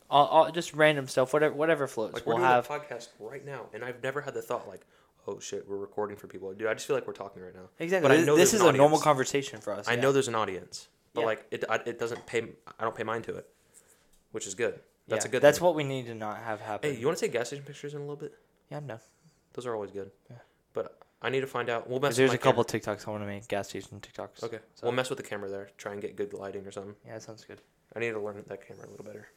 [0.10, 1.34] all, all just random stuff.
[1.34, 2.14] Whatever whatever floats.
[2.14, 4.68] like we're we'll doing have a podcast right now, and I've never had the thought
[4.68, 4.82] like,
[5.28, 6.52] oh shit, we're recording for people.
[6.54, 7.70] Dude, I just feel like we're talking right now.
[7.78, 8.08] exactly.
[8.08, 9.88] but I This- know this is a normal conversation for us.
[9.88, 10.02] I yeah.
[10.02, 11.26] know there's an audience, but Yeah.
[11.28, 12.44] like it, I, it doesn't pay.
[12.80, 13.48] I don't pay mind to it,
[14.32, 14.80] which is good.
[15.08, 15.42] That's Yeah, a good.
[15.42, 15.66] That's thing.
[15.66, 16.92] what we need to not have happen.
[16.94, 18.34] Hey, you want to take gas station pictures in a little bit?
[18.70, 19.00] yeah, I'm done.
[19.54, 20.12] Those are always good.
[20.30, 20.38] Yeah.
[20.74, 21.90] But I need to find out.
[21.90, 22.16] We'll mess.
[22.16, 23.48] There's a my couple TikToks I want to make.
[23.48, 24.44] Gas station TikToks.
[24.44, 24.60] Okay.
[24.76, 25.70] So- We'll mess with the camera there.
[25.78, 26.96] Try and get good lighting or something.
[27.06, 27.62] Yeah, that sounds good.
[27.96, 29.28] I need to learn that camera a little better.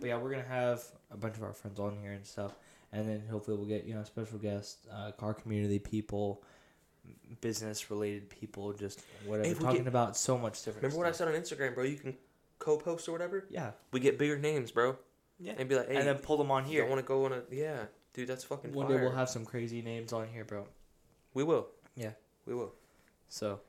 [0.00, 2.54] But yeah, we're gonna have a bunch of our friends on here and stuff,
[2.92, 6.42] and then hopefully we'll get you know special guests, uh, car community people,
[7.40, 9.46] business related people, just whatever.
[9.46, 10.82] Hey, if we talking get- about so much different.
[10.82, 11.84] Remember what I said on Instagram, bro?
[11.84, 12.16] You can
[12.58, 13.44] co-post or whatever.
[13.50, 13.72] Yeah.
[13.92, 14.96] We get bigger names, bro.
[15.38, 15.54] Yeah.
[15.58, 16.82] And be like, hey, and then pull them on here.
[16.82, 18.28] don't want to go on a yeah, dude.
[18.28, 18.98] That's fucking One fire.
[18.98, 20.66] day we'll have some crazy names on here, bro.
[21.34, 21.68] we will.
[21.96, 22.10] Yeah.
[22.46, 22.74] We will.
[23.28, 23.60] So,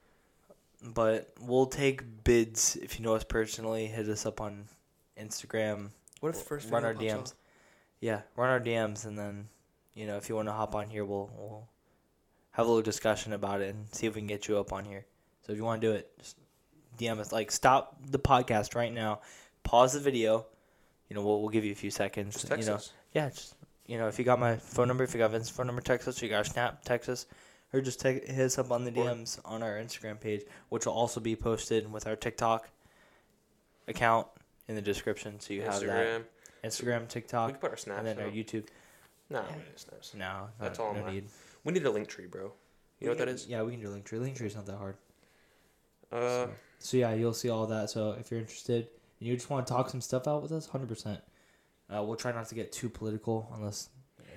[0.93, 3.85] but we'll take bids if you know us personally.
[3.87, 4.65] Hit us up on
[5.17, 5.91] Instagram.
[6.19, 7.19] What if the first run our DMs?
[7.19, 7.33] off?
[7.99, 9.47] Yeah, run our DMs, and then
[9.93, 11.67] you know if you want to hop on here, we'll we'll
[12.51, 14.85] have a little discussion about it and see if we can get you up on
[14.85, 15.05] here.
[15.45, 16.37] So if you want to do it, just
[16.99, 17.31] DM us.
[17.31, 19.21] Like stop the podcast right now,
[19.63, 20.45] pause the video.
[21.09, 22.33] You know we'll we'll give you a few seconds.
[22.35, 22.93] Just text you know, us.
[23.13, 23.55] yeah, just
[23.87, 26.07] you know if you got my phone number, if you got Vince's phone number, text
[26.07, 26.17] us.
[26.17, 27.25] If you got Snap, text us.
[27.73, 30.85] Or just take, hit us up on the Or- DMs on our Instagram page, which
[30.85, 32.69] will also be posted with our TikTok
[33.87, 34.27] account
[34.67, 35.39] in the description.
[35.39, 36.23] So you have that Instagram.
[36.65, 37.99] Instagram, We TikTok, can put our snaps.
[37.99, 38.29] and then our.
[38.29, 38.67] YouTube.
[39.29, 40.17] No, Yeah.
[40.17, 41.25] No, That's all no I'm need.
[41.63, 42.53] We need a Linktree, bro.
[42.99, 43.47] You know what that is?
[43.47, 44.19] Yeah, we can do Linktree.
[44.19, 44.95] Linktree is not that hard.
[46.11, 47.89] Uh, so, so yeah, you'll see all that.
[47.89, 48.87] So if you're interested
[49.19, 51.19] and you just want to talk some stuff out with us, hundred percent.
[51.93, 53.89] Uh, we'll try not to get too political unless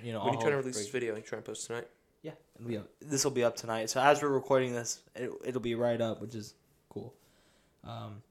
[0.03, 1.15] you know, When I'll you trying to release this video?
[1.15, 1.87] You trying to post tonight?
[2.21, 2.87] Yeah, it'll be up.
[3.01, 3.89] This will be up tonight.
[3.89, 6.53] So as we're recording this, it, it'll be right up, which is
[6.89, 7.13] cool.
[7.83, 8.21] Um,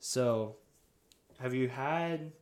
[0.00, 0.56] so
[1.40, 2.32] have you had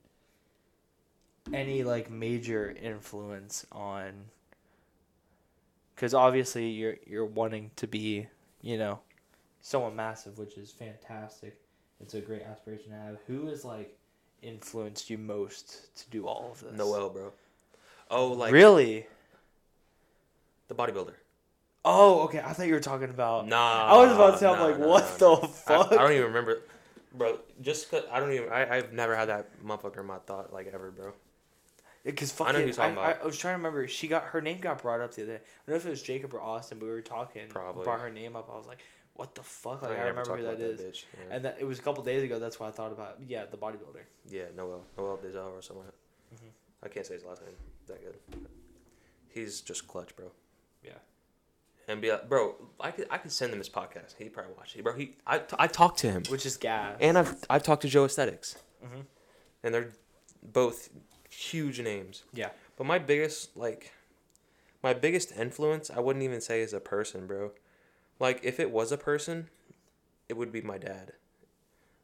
[1.53, 4.13] any like major influence on?
[5.97, 8.29] Because obviously you're you're wanting to be,
[8.61, 9.01] you know,
[9.63, 11.59] someone massive, which is fantastic.
[12.01, 13.17] It's a great aspiration to have.
[13.27, 13.97] Who has like
[14.43, 16.79] influenced you most to do all of this?
[16.79, 17.33] Noel, bro.
[18.11, 19.07] Oh, like really?
[20.69, 21.15] the bodybuilder.
[21.85, 22.41] Oh, okay.
[22.41, 23.47] I thought you were talking about.
[23.47, 23.87] Nah.
[23.87, 25.93] I was about to say, I'm nah, like, nah, what nah, the fuck?
[25.93, 26.63] I, I don't even remember,
[27.15, 27.39] bro.
[27.63, 28.51] Just cause I don't even.
[28.51, 31.13] I I've never had that motherfucker in my thought like ever, bro.
[32.07, 33.89] Because I know fucking, who you're talking I, I, was trying to remember.
[33.89, 35.39] She got her name got brought up the other day.
[35.39, 37.49] I don't know if it was Jacob or Austin, but we were talking.
[37.49, 37.83] Probably.
[37.85, 38.49] brought her name up.
[38.53, 38.79] I was like,
[39.15, 39.83] what the fuck?
[39.83, 41.05] Like, I, never remember who that about bitch.
[41.15, 41.35] Yeah.
[41.35, 42.39] And that it was a couple days ago.
[42.39, 43.19] That's why I thought about.
[43.27, 44.05] Yeah, the bodybuilder.
[44.31, 44.85] Yeah, Noel.
[44.97, 45.95] Noel Deyzel or that.
[46.35, 46.51] Mhm.
[46.85, 47.55] I can't say his last name.
[47.89, 48.47] That good.
[49.29, 50.31] He's just clutch, bro.
[50.85, 50.93] Yeah.
[51.89, 54.15] And be like, bro, I could I could send him his podcast.
[54.19, 54.95] He probably watch it, bro.
[54.95, 56.97] He I, I talked to him, Which is gas.
[57.01, 59.07] and I've I've talked to Joesthetics, Mhm.
[59.63, 59.93] and they're
[60.43, 60.89] both
[61.31, 62.25] huge names.
[62.33, 62.51] Yeah.
[62.77, 63.93] But my biggest like,
[64.83, 67.53] my biggest influence, I wouldn't even say is a person, bro.
[68.21, 69.49] Like if it was a person,
[70.29, 71.13] it would be my dad,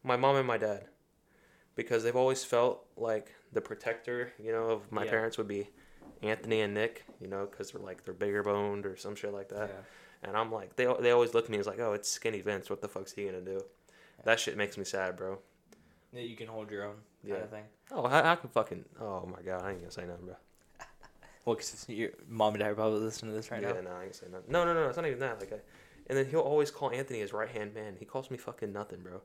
[0.04, 0.84] my mom and my dad,
[1.74, 5.10] because they've always felt like the protector, you know, of my Yeah.
[5.10, 5.70] parents would be
[6.22, 9.48] Anthony and Nick, you know, because they're like they're bigger boned or some shit like
[9.48, 9.68] that.
[9.70, 10.28] yeah.
[10.28, 12.70] And I'm like, they they always look at me as like, oh, it's skinny Vince.
[12.70, 13.60] What the fuck's he gonna do?
[14.24, 15.38] That shit makes me sad, bro.
[16.12, 17.44] That you can hold your own kind Yeah.
[17.44, 17.64] of thing.
[17.92, 18.84] Oh, I, I can fucking.
[19.00, 20.36] Oh my god, I ain't gonna say nothing, bro.
[21.44, 23.74] Well, because your mom and dad are probably listening to this right yeah, now.
[23.74, 24.52] Yeah, no, I ain't say nothing.
[24.52, 25.40] No, no, no, it's not even that.
[25.40, 25.56] Like, I,
[26.06, 27.96] and then he'll always call Anthony his right hand man.
[27.98, 29.22] He calls me fucking nothing, bro.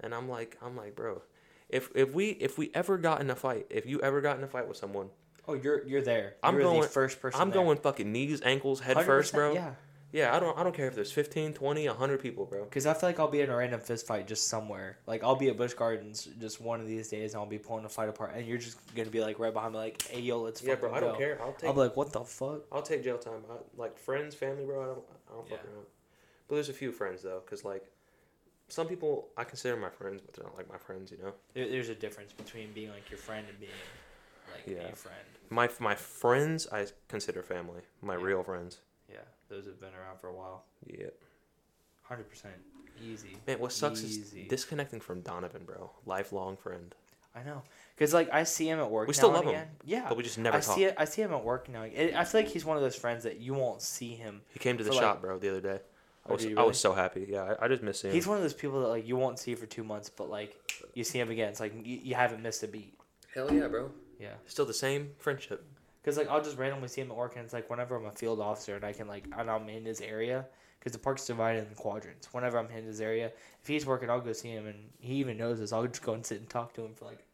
[0.00, 1.20] And I'm like, I'm like, bro,
[1.68, 4.44] if if we if we ever got in a fight, if you ever got in
[4.44, 5.10] a fight with someone,
[5.46, 6.36] Oh, you're you're there.
[6.42, 7.40] I'm you're going- the first person.
[7.40, 7.62] I'm there.
[7.62, 9.52] going fucking knees, ankles, head first, 100%, bro.
[9.54, 9.74] Yeah.
[10.10, 12.64] Yeah, I don't I don't care if there's 15, 20, 100 people, bro.
[12.64, 14.98] Because I feel like I'll be in a random fist fight just somewhere.
[15.06, 17.84] Like I'll be at Busch Gardens just one of these days, and I'll be pulling
[17.84, 20.40] a fight apart, and you're just gonna be like right behind me, like, "Hey, yo,
[20.40, 21.38] let's." Yeah, bro, I don't go." care.
[21.42, 23.42] I'll take I'll be like, "What the fuck?" I'll take jail time.
[23.50, 24.82] I, like friends, family, bro.
[24.82, 25.70] I don't, I don't fuck Yeah.
[25.72, 25.86] around.
[26.48, 27.84] But there's a few friends though, cause like
[28.68, 31.12] some people I consider my friends, but they're not like my friends.
[31.12, 33.72] You know, There, there's a difference between being like your friend and being
[34.54, 34.88] like Yeah.
[34.90, 35.18] a friend.
[35.50, 37.82] my my friends I consider family.
[38.00, 38.24] My Yeah.
[38.24, 38.80] real friends.
[39.50, 40.64] Yeah, those have been around for a while.
[40.86, 41.06] Yeah.
[42.02, 42.54] Hundred percent,
[43.04, 43.36] easy.
[43.46, 44.40] Man, what sucks Easy.
[44.42, 45.90] is disconnecting from Donovan, bro.
[46.06, 46.94] Lifelong friend.
[47.36, 47.62] I know,
[47.98, 49.06] cause like I see him at work.
[49.06, 49.68] We now still and love him.
[49.84, 50.74] Yeah, But we just never I talk.
[50.74, 50.94] see it.
[50.96, 51.82] I see him at work now.
[51.82, 54.40] It, I feel like he's one of those friends that you won't see him.
[54.52, 55.80] He came to the For, like- shop, bro, the other day.
[56.26, 57.26] I Oh, was, did he I was so happy.
[57.28, 58.12] Yeah, I, I just miss him.
[58.12, 60.56] He's one of those people that like you won't see for two months, but like
[60.94, 61.50] you see him again.
[61.50, 62.94] It's like you, you haven't missed a beat.
[63.34, 63.90] Hell yeah, bro.
[64.18, 64.32] Yeah.
[64.46, 65.64] Still the same friendship.
[66.04, 68.12] Cause like I'll just randomly see him at work, and it's like whenever I'm a
[68.12, 70.46] field officer and I can like and I'm in his area,
[70.80, 72.32] cause the park's divided in quadrants.
[72.32, 75.36] Whenever I'm in his area, if he's working, I'll go see him, and he even
[75.36, 75.72] knows this.
[75.72, 77.24] I'll just go and sit and talk to him for like.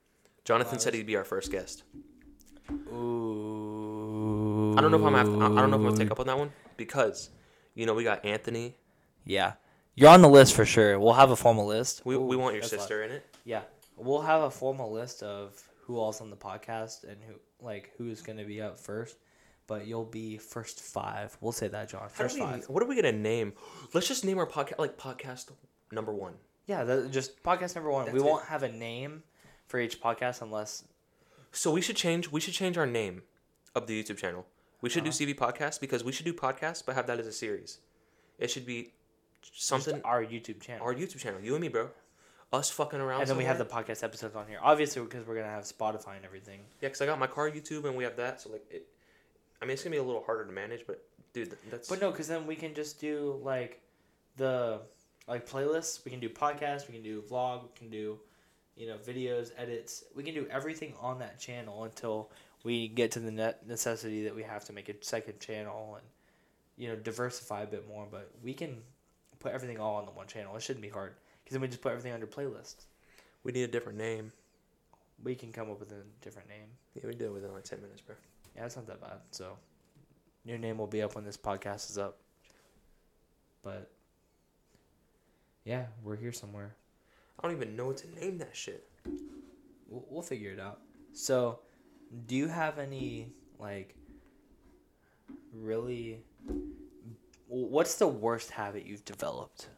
[0.45, 1.85] Jonathan said he'd be our first guest.
[2.93, 4.75] Ooh.
[4.77, 6.21] I don't know if I'm have, I I don't know if I'm gonna take up
[6.21, 7.31] on that one because,
[7.75, 8.75] you know, we got Anthony.
[9.25, 9.53] Yeah,
[9.95, 10.99] you're on the list for sure.
[10.99, 12.03] We'll have a formal list.
[12.05, 13.27] We, we want your that's a sister in it.
[13.45, 13.63] Yeah,
[13.97, 18.23] we'll have a formal list of who all's on the podcast and who like who's
[18.23, 19.17] gonna be up first.
[19.67, 21.37] But you'll be first five.
[21.41, 22.09] We'll say that, John.
[22.11, 22.65] First we, five.
[22.69, 23.55] what are we gonna name?
[23.95, 25.51] Let's just name our podcast like podcast
[25.91, 26.35] number one.
[26.67, 28.05] Yeah, that, just podcast number one.
[28.07, 28.27] we That's it.
[28.27, 29.23] won't have a name
[29.67, 30.85] for each podcast unless
[31.53, 32.31] So we should change.
[32.31, 33.23] We should change our name
[33.75, 34.45] of the YouTube channel.
[34.83, 35.13] We should Uh-huh.
[35.19, 37.79] do CV podcast because we should do podcasts, but have that as a series.
[38.39, 38.93] It should be
[39.53, 39.95] something.
[39.95, 40.85] just our YouTube channel.
[40.87, 41.89] Our YouTube channel, you and me, bro.
[42.55, 43.23] Us fucking around.
[43.23, 44.59] and then we have the podcast episodes on here.
[44.63, 46.61] Obviously, because we're gonna have Spotify and everything.
[46.81, 48.41] yeah, because I got my car YouTube and we have that.
[48.41, 48.87] So like, it,
[49.61, 51.89] I mean, it's gonna be a little harder to manage, but dude, th- that's.
[51.89, 53.81] But no, because then we can just do like
[54.37, 54.83] the
[55.27, 56.05] like playlists.
[56.05, 56.87] We can do podcasts.
[56.87, 57.65] We can do vlog.
[57.65, 58.21] We can do
[58.77, 60.05] you know videos, edits.
[60.15, 62.31] We can do everything on that channel until
[62.63, 66.07] we get to the net necessity that we have to make a second channel and
[66.77, 68.07] you know diversify a bit more.
[68.09, 68.77] But we can
[69.41, 70.55] put everything all on the one channel.
[70.57, 72.87] It shouldn't be hard because then we just put everything under playlists.
[73.43, 74.33] we need a different name.
[75.23, 76.69] We can come up with a different name.
[76.95, 78.17] Yeah, we do it within like ten minutes, bro.
[78.57, 79.19] Yeah, it's not that bad.
[79.31, 79.57] So,
[80.45, 82.19] your name will be up when this podcast is up.
[83.63, 83.91] But,
[85.65, 86.75] yeah, we're here somewhere.
[87.39, 88.87] I don't even know what to name that shit.
[89.89, 90.81] We'll, we'll figure it out.
[91.13, 91.61] So,
[92.27, 93.95] do you have any, like,
[95.53, 96.21] really.
[97.49, 99.69] What's the worst habit you've developed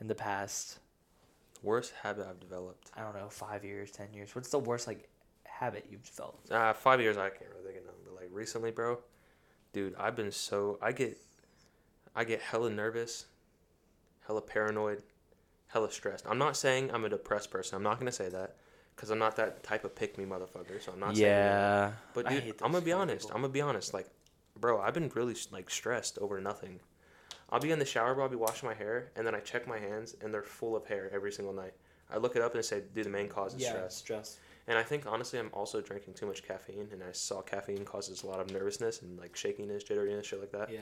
[0.00, 0.78] in the past,
[1.62, 2.90] Worst habit I've developed.
[2.94, 4.34] I don't know, five years, ten years?
[4.34, 5.08] What's the worst, like,
[5.44, 6.50] habit you've developed?
[6.50, 7.94] Uh, five years, I can't really think of none.
[8.04, 8.98] But like recently, bro,
[9.72, 11.16] dude, I've been so I get,
[12.14, 13.26] I get hella nervous,
[14.26, 15.02] hella paranoid,
[15.68, 16.26] hella stressed.
[16.28, 17.76] I'm not saying I'm a depressed person.
[17.76, 18.56] I'm not gonna say that,
[18.96, 20.82] cause I'm not that type of pick me motherfucker.
[20.82, 21.22] So I'm not saying.
[21.30, 21.30] that.
[21.30, 23.28] yeah, But I dude, I'm gonna be honest.
[23.28, 23.36] people.
[23.36, 23.94] I'm gonna be honest.
[23.94, 24.08] Like,
[24.60, 26.80] bro, I've been really like stressed over nothing.
[27.54, 28.24] I'll be in the shower, bro.
[28.24, 30.84] I'll be washing my hair, and then I check my hands, and they're full of
[30.86, 31.72] hair every single night.
[32.10, 33.94] I look it up and say, dude, the main cause is yeah, stress.
[33.96, 34.38] stress.
[34.66, 38.24] And I think honestly, I'm also drinking too much caffeine, and I saw caffeine causes
[38.24, 40.68] a lot of nervousness and like shakiness, jitteriness, shit like that.
[40.72, 40.80] Yeah,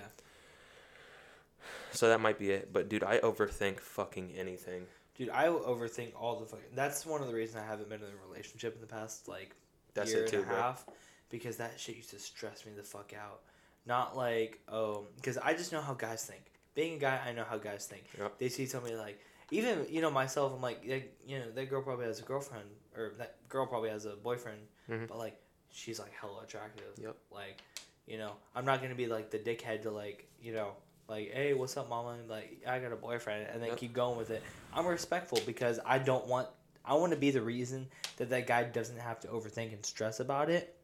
[1.91, 2.73] So that might be it.
[2.73, 4.87] But dude, I overthink fucking anything.
[5.15, 6.65] dude, I overthink all the fucking.
[6.75, 9.55] That's one of the reasons I haven't been in a relationship in the past like
[9.93, 10.57] That's year it too, and a bro.
[10.57, 10.87] half,
[11.29, 13.41] because that shit used to stress me the fuck out.
[13.85, 16.52] Not like oh, because I just know how guys think.
[16.75, 18.05] Being a guy, I know how guys think.
[18.19, 18.39] Yep.
[18.39, 20.53] They see somebody like even you know myself.
[20.55, 22.65] I'm like like, you know that girl probably has a girlfriend
[22.97, 24.59] or that girl probably has a boyfriend,
[24.91, 25.09] Mhm.
[25.09, 25.39] but like
[25.71, 26.85] she's like hella attractive.
[27.03, 27.17] Yep.
[27.31, 27.59] Like,
[28.07, 30.73] you know, I'm not gonna be like the dickhead to like you know
[31.09, 33.79] like hey what's up mama and like I got a boyfriend and then Yep.
[33.79, 34.43] keep going with it.
[34.73, 36.49] I'm respectful because I don't want
[36.85, 40.21] I want to be the reason that that guy doesn't have to overthink and stress
[40.21, 40.75] about it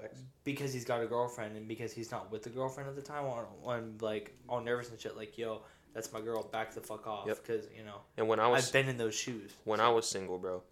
[0.00, 0.20] Facts.
[0.44, 3.24] because he's got a girlfriend and because he's not with the girlfriend at the time
[3.26, 7.06] on, on like all nervous and shit like yo that's my girl back the fuck
[7.06, 7.38] off Yep.
[7.46, 10.06] because you know And when I was I've been in those shoes when I was
[10.08, 10.62] single, bro,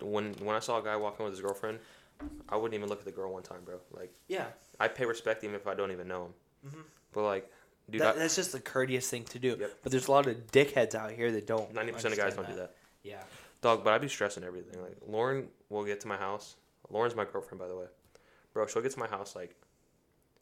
[0.00, 1.78] when when I saw a guy walking with his girlfriend,
[2.48, 3.76] I wouldn't even look at the girl one time, bro.
[3.92, 4.46] Like yeah
[4.80, 6.34] I pay respect even if I don't even know him.
[6.70, 6.82] Mhm.
[7.12, 7.50] But like,
[7.90, 9.70] dude, that, that's just the courteous thing to do Yep.
[9.82, 12.48] but there's a lot of dickheads out here that don't ninety percent of guys don't
[12.48, 12.74] do that.
[13.02, 13.22] yeah
[13.62, 14.80] Dog, but I'd be stressing everything.
[14.82, 16.56] Like Lauren will get to my house.
[16.90, 17.86] Lauren's my girlfriend, by the way.
[18.56, 19.54] Bro, she'll get to my house like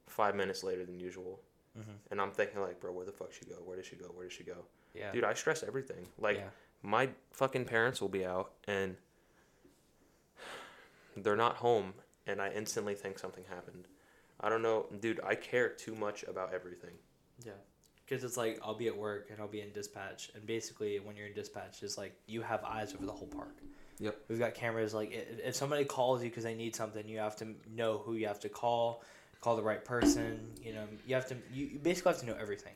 [0.07, 1.41] five minutes later than usual,
[1.77, 1.97] Mhm.
[2.13, 3.57] and I'm thinking like, bro, where the fuck she go?
[3.57, 4.05] Where did she go?
[4.07, 4.67] Where did she go?
[4.95, 6.07] yeah Dude, I stress everything.
[6.17, 6.51] Like yeah.
[6.81, 8.97] my fucking parents will be out and
[11.17, 11.95] they're not home,
[12.29, 13.89] and I instantly think something happened.
[14.39, 15.19] I don't know, dude.
[15.25, 16.97] I care too much about everything.
[17.45, 17.55] Yeah.
[18.07, 21.17] Because it's like I'll be at work and I'll be in dispatch, and basically when
[21.17, 23.57] you're in dispatch, it's like you have eyes over the whole park.
[23.99, 24.17] Yep.
[24.29, 24.95] We've got cameras.
[24.95, 28.27] Like if somebody calls you because they need something, you have to know who you
[28.27, 29.03] have to call,
[29.41, 30.41] call the right person.
[30.63, 31.37] You know, you have to.
[31.53, 32.75] You, basically have to know everything,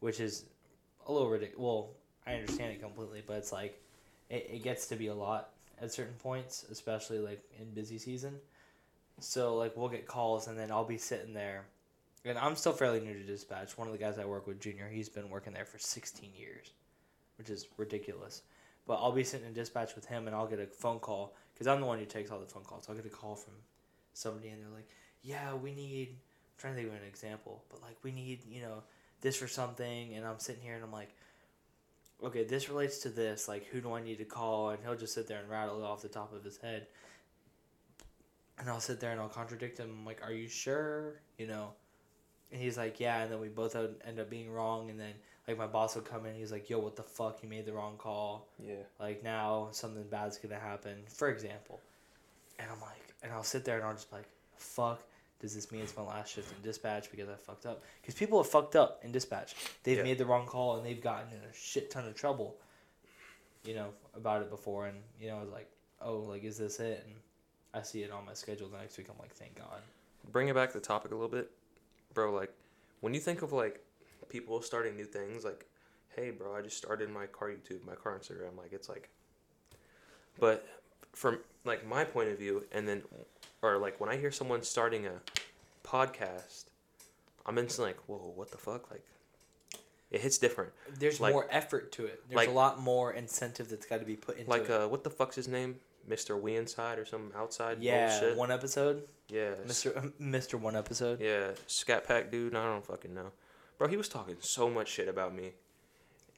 [0.00, 0.44] which is
[1.06, 1.60] a little ridiculous.
[1.60, 1.90] Well,
[2.26, 3.80] I understand it completely, but it's like
[4.30, 8.34] it, it gets to be a lot at certain points, especially like in busy season.
[9.20, 11.64] So like we'll get calls, and then I'll be sitting there
[12.24, 13.76] and I'm still fairly new to dispatch.
[13.76, 16.72] One of the guys I work with, Junior, he's been working there for 16 years,
[17.36, 18.42] which is ridiculous.
[18.86, 21.66] But I'll be sitting in dispatch with him, and I'll get a phone call because
[21.66, 22.86] I'm the one who takes all the phone calls.
[22.88, 23.54] I'll get a call from
[24.12, 24.88] somebody, and they're like,
[25.22, 28.62] "Yeah, we need." I'm trying to think of an example, but like we need, you
[28.62, 28.82] know,
[29.20, 31.14] this for something, and I'm sitting here, and I'm like,
[32.22, 33.48] "Okay, this relates to this.
[33.48, 35.84] Like, who do I need to call?" And he'll just sit there and rattle it
[35.84, 36.86] off the top of his head.
[38.58, 39.90] And I'll sit there and I'll contradict him.
[39.90, 41.72] I'm like, "Are you sure?" You know.
[42.52, 45.14] And he's like, yeah, and then we both end up being wrong, and then
[45.46, 47.72] like my boss would come in, he's like, yo, what the fuck, you made the
[47.72, 48.48] wrong call.
[48.58, 48.74] Yeah.
[48.98, 51.80] Like now something bad's gonna happen, for example.
[52.58, 55.02] And I'm like, and I'll sit there and I'll just be like, fuck,
[55.40, 57.82] does this mean it's my last shift in dispatch because I fucked up?
[58.00, 59.54] Because people have fucked up in dispatch.
[59.82, 60.04] They've Yeah.
[60.04, 62.56] made the wrong call and they've gotten in a shit ton of trouble,
[63.64, 64.86] you know, about it before.
[64.86, 65.68] And you know, I was like,
[66.00, 67.04] oh, like is this it?
[67.06, 67.14] And
[67.74, 69.08] I see it on my schedule the next week.
[69.10, 69.82] I'm like, thank God.
[70.32, 71.50] Bring it back to the topic a little bit,
[72.14, 72.32] bro.
[72.32, 72.50] Like,
[73.00, 73.83] when you think of like
[74.34, 75.64] people starting new things, like,
[76.16, 78.56] hey, bro, I just started my car YouTube, my car Instagram.
[78.58, 79.08] Like, it's like,
[80.40, 80.66] but
[81.12, 83.02] from like my point of view, and then,
[83.62, 85.20] or like when I hear someone starting a
[85.84, 86.64] podcast,
[87.46, 88.90] I'm instantly like, whoa, what the fuck?
[88.90, 89.04] Like,
[90.10, 90.72] it hits different.
[90.98, 92.22] There's Like- more effort to it.
[92.28, 94.70] There's like- a lot more incentive that's got to be put into Like, it.
[94.70, 95.78] uh, what the fuck's his name?
[96.08, 96.38] Mr.
[96.38, 98.36] We Inside or some outside yeah, bullshit.
[98.36, 101.18] one episode, yeah, Mister Mister One episode.
[101.18, 103.32] Yeah, Scat Pack dude, I don't fucking know.
[103.78, 105.52] Bro, he was talking so much shit about me.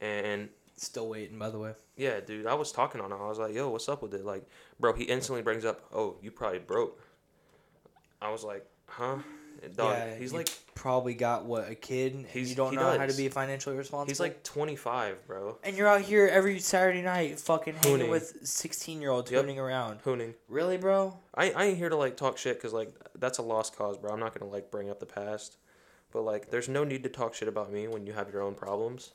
[0.01, 1.73] And Still waiting, by the way.
[1.97, 3.15] yeah, dude, I was talking on it.
[3.17, 4.25] I was like, yo, what's up with it?
[4.27, 4.47] Like,
[4.79, 7.03] bro, he instantly brings up, oh, you probably broke.
[8.21, 9.17] I was like, huh?
[9.75, 12.27] Dog, yeah, he's like, probably got what a kid.
[12.31, 13.17] He's- you don't he know how to does.
[13.17, 14.11] be financially responsible.
[14.11, 15.57] he's like 25, bro.
[15.65, 19.47] and you're out here every Saturday night, fucking hanging with sixteen year olds, Yep.
[19.47, 20.03] hooning around.
[20.05, 20.35] Hooning.
[20.51, 21.17] Really, bro?
[21.35, 24.13] I, I ain't here to like talk shit because like that's a lost cause, bro.
[24.13, 25.57] I'm not gonna like bring up the past,
[26.13, 28.55] but like there's no need to talk shit about me when you have your own
[28.55, 29.13] problems.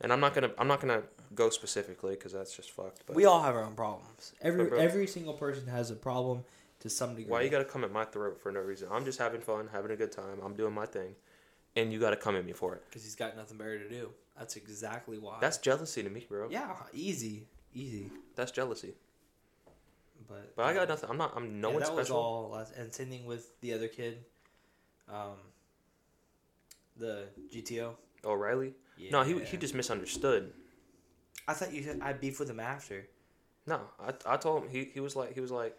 [0.00, 1.02] And I'm not gonna I'm not gonna
[1.34, 3.02] go specifically because that's just fucked.
[3.06, 4.34] But we all have our own problems.
[4.42, 6.44] Every bro- every single person has a problem
[6.80, 7.30] to some degree.
[7.30, 8.88] why you gotta come at my throat for no reason?
[8.90, 10.38] I'm just having fun, having a good time.
[10.44, 11.14] I'm doing my thing,
[11.76, 12.84] and you gotta come at me for it.
[12.88, 14.10] Because he's got nothing better to do.
[14.38, 15.38] That's exactly why.
[15.40, 16.48] That's jealousy to me, bro.
[16.50, 18.10] yeah, easy, easy.
[18.34, 18.94] That's jealousy.
[20.28, 21.08] But But I got nothing.
[21.08, 21.32] I'm not.
[21.36, 22.50] I'm no yeah, one that was all.
[22.50, 24.18] Last, and same thing with the other kid,
[25.08, 25.36] um,
[26.98, 27.94] the GTO.
[28.24, 28.74] O'Reilly.
[28.98, 29.10] Yeah.
[29.10, 30.52] No, he he just misunderstood.
[31.46, 33.06] I thought you said I beef with him after,
[33.66, 35.76] No, I, I told him he, he was like he was like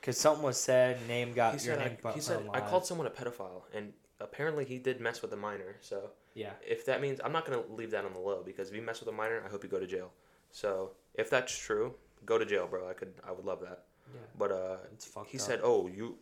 [0.00, 0.98] because something was said.
[1.08, 1.96] Name got he your said name.
[2.04, 5.36] I, he said I called someone a pedophile and apparently he did mess with a
[5.36, 5.76] minor.
[5.80, 6.50] So Yeah.
[6.66, 9.00] if that means I'm not gonna leave that on the low because if you mess
[9.00, 10.10] with a minor, I hope you go to jail.
[10.50, 11.94] So if that's true,
[12.26, 12.88] go to jail, bro.
[12.88, 13.84] I could I would love that.
[14.12, 14.20] Yeah.
[14.38, 15.42] But uh, It's fucked he up.
[15.42, 16.16] said, "Oh, you."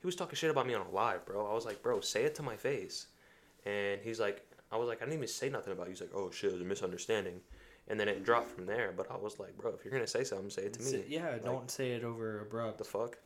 [0.00, 1.46] He was talking shit about me on a live, bro.
[1.46, 3.06] I was like, "Bro, say it to my face,"
[3.66, 5.90] and he's like, "I was like, I didn't even say nothing about." You.
[5.92, 7.40] He's like, "Oh shit, it was a misunderstanding,"
[7.88, 8.92] and then it dropped from there.
[8.96, 11.30] But I was like, "Bro, if you're gonna say something, say it to me." yeah,
[11.30, 12.66] Like, don't say it over abrupt.
[12.68, 13.18] What the fuck?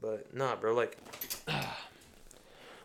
[0.00, 0.74] But nah, bro.
[0.74, 0.98] Like,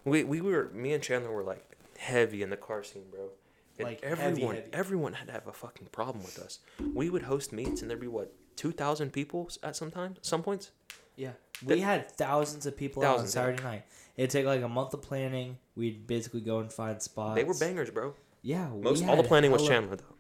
[0.06, 1.66] we we were me and Chandler were like
[1.98, 3.30] heavy in the car scene, bro.
[3.78, 4.70] And Like, everyone, heavy.
[4.74, 6.60] everyone had to have a fucking problem with us.
[6.94, 10.44] We would host meets, and there'd be what two thousand people at some time, some
[10.44, 10.72] points.
[11.20, 11.32] Yeah,
[11.66, 13.42] we had thousands of people out on Thousands, yeah.
[13.42, 13.86] Saturday night.
[14.18, 15.58] It'd take like a month of planning.
[15.76, 17.36] We'd basically go and find spots.
[17.36, 18.16] They were bangers, bro.
[18.42, 20.16] Yeah, Most all the planning was Chandler though.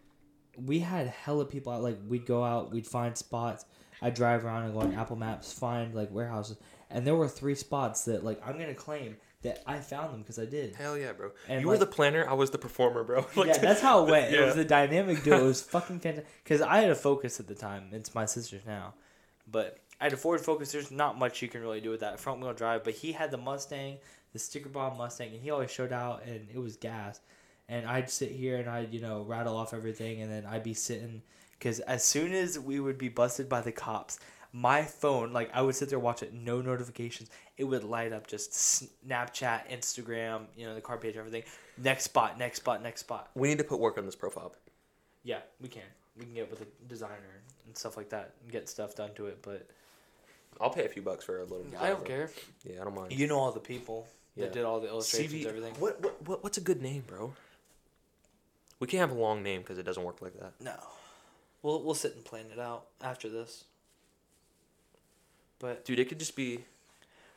[0.66, 1.82] We had hella people out.
[1.82, 3.66] Like we'd go out, we'd find spots.
[4.02, 6.58] I'd drive around and go on Apple Maps, find like warehouses,
[6.90, 10.38] and there were three spots that like I'm gonna claim that I found them because
[10.38, 10.76] I did.
[10.76, 11.32] Hell yeah, bro.
[11.48, 12.28] And, you were the planner.
[12.30, 13.26] I was the performer, bro.
[13.38, 14.34] Like, yeah, that's how it went.
[14.34, 14.46] It Yeah.
[14.48, 15.40] was a dynamic duo.
[15.40, 16.28] It was fucking fantastic.
[16.44, 17.90] Because I had a Focus at the time.
[17.94, 18.96] It's my sister's now,
[19.50, 20.72] but I had a Ford Focus.
[20.72, 22.84] There's not much you can really do with that front wheel drive.
[22.84, 23.98] But he had the Mustang,
[24.34, 27.20] the sticker bomb Mustang, and he always showed out, and it was gas.
[27.68, 30.74] And I'd sit here and I'd you know rattle off everything, and then I'd be
[30.74, 31.22] sitting
[31.58, 34.20] because as soon as we would be busted by the cops.
[34.52, 37.30] My phone, like I would sit there watch it, no notifications.
[37.58, 38.50] It would light up just
[39.08, 41.44] Snapchat, Instagram, you know, the car page, everything.
[41.78, 43.30] Next spot, next spot, next spot.
[43.36, 44.56] we need to put work on this profile.
[45.24, 45.84] Yeah, we can.
[46.18, 49.28] We can get with a designer and stuff like that and get stuff done to
[49.28, 49.38] it.
[49.44, 49.68] But
[50.62, 51.64] I'll pay a few bucks for a little.
[51.66, 51.86] Guy.
[51.86, 52.30] I don't care.
[52.66, 53.14] Yeah, I don't mind.
[53.14, 54.46] You know all the people Yeah.
[54.46, 55.74] that did all the illustrations, CV everything.
[55.80, 57.34] What, what what what's a good name, bro?
[58.80, 60.54] We can't have a long name because it doesn't work like that.
[60.62, 60.76] No,
[61.62, 63.66] we'll we'll sit and plan it out after this.
[65.60, 66.64] But Dude, it could just be.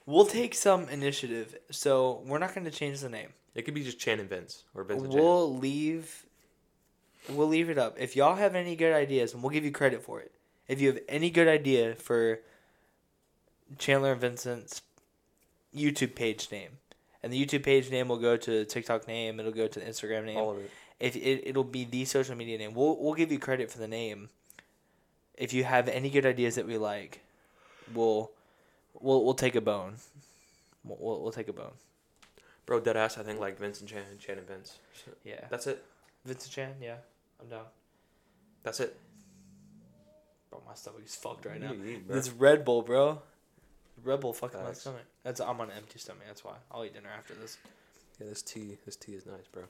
[0.06, 1.56] we'll take some initiative.
[1.70, 3.30] So we're not going to change the name.
[3.54, 5.20] It could be just Chan and Vince or Vince and Chan.
[5.20, 6.24] We'll leave.
[7.28, 7.96] We'll leave it up.
[7.98, 10.32] If y'all have any good ideas, and we'll give you credit for it.
[10.68, 12.40] If you have any good idea for
[13.78, 14.82] Chandler and Vincent's
[15.74, 16.70] YouTube page name,
[17.22, 19.86] and the YouTube page name will go to the TikTok name, it'll go to the
[19.86, 20.38] Instagram name.
[20.38, 20.70] All of it.
[21.00, 23.88] If it it'll be the social media name, we'll we'll give you credit for the
[23.88, 24.28] name.
[25.34, 27.20] If you have any good ideas that we like,
[27.92, 28.30] we'll
[29.00, 29.94] we'll we'll take a bone.
[30.84, 31.72] We'll we'll, we'll take a bone.
[32.66, 33.18] Bro, dead ass.
[33.18, 34.78] I think like Vincent Chan, Chan and Vince.
[35.24, 35.82] Yeah, That's it.
[36.24, 36.74] Vincent Chan.
[36.80, 36.96] Yeah,
[37.40, 37.64] I'm down.
[38.62, 38.96] That's it.
[40.50, 41.72] Bro, my stomach is fucked right now.
[41.72, 42.04] Eat.
[42.10, 43.22] It's Red Bull, bro.
[44.04, 44.80] Red Bull fucking my Facts.
[44.80, 45.02] stomach.
[45.22, 46.24] That's I'm on an empty stomach.
[46.26, 47.58] That's why I'll eat dinner after this.
[48.20, 49.62] Yeah, this tea, this tea is nice, bro.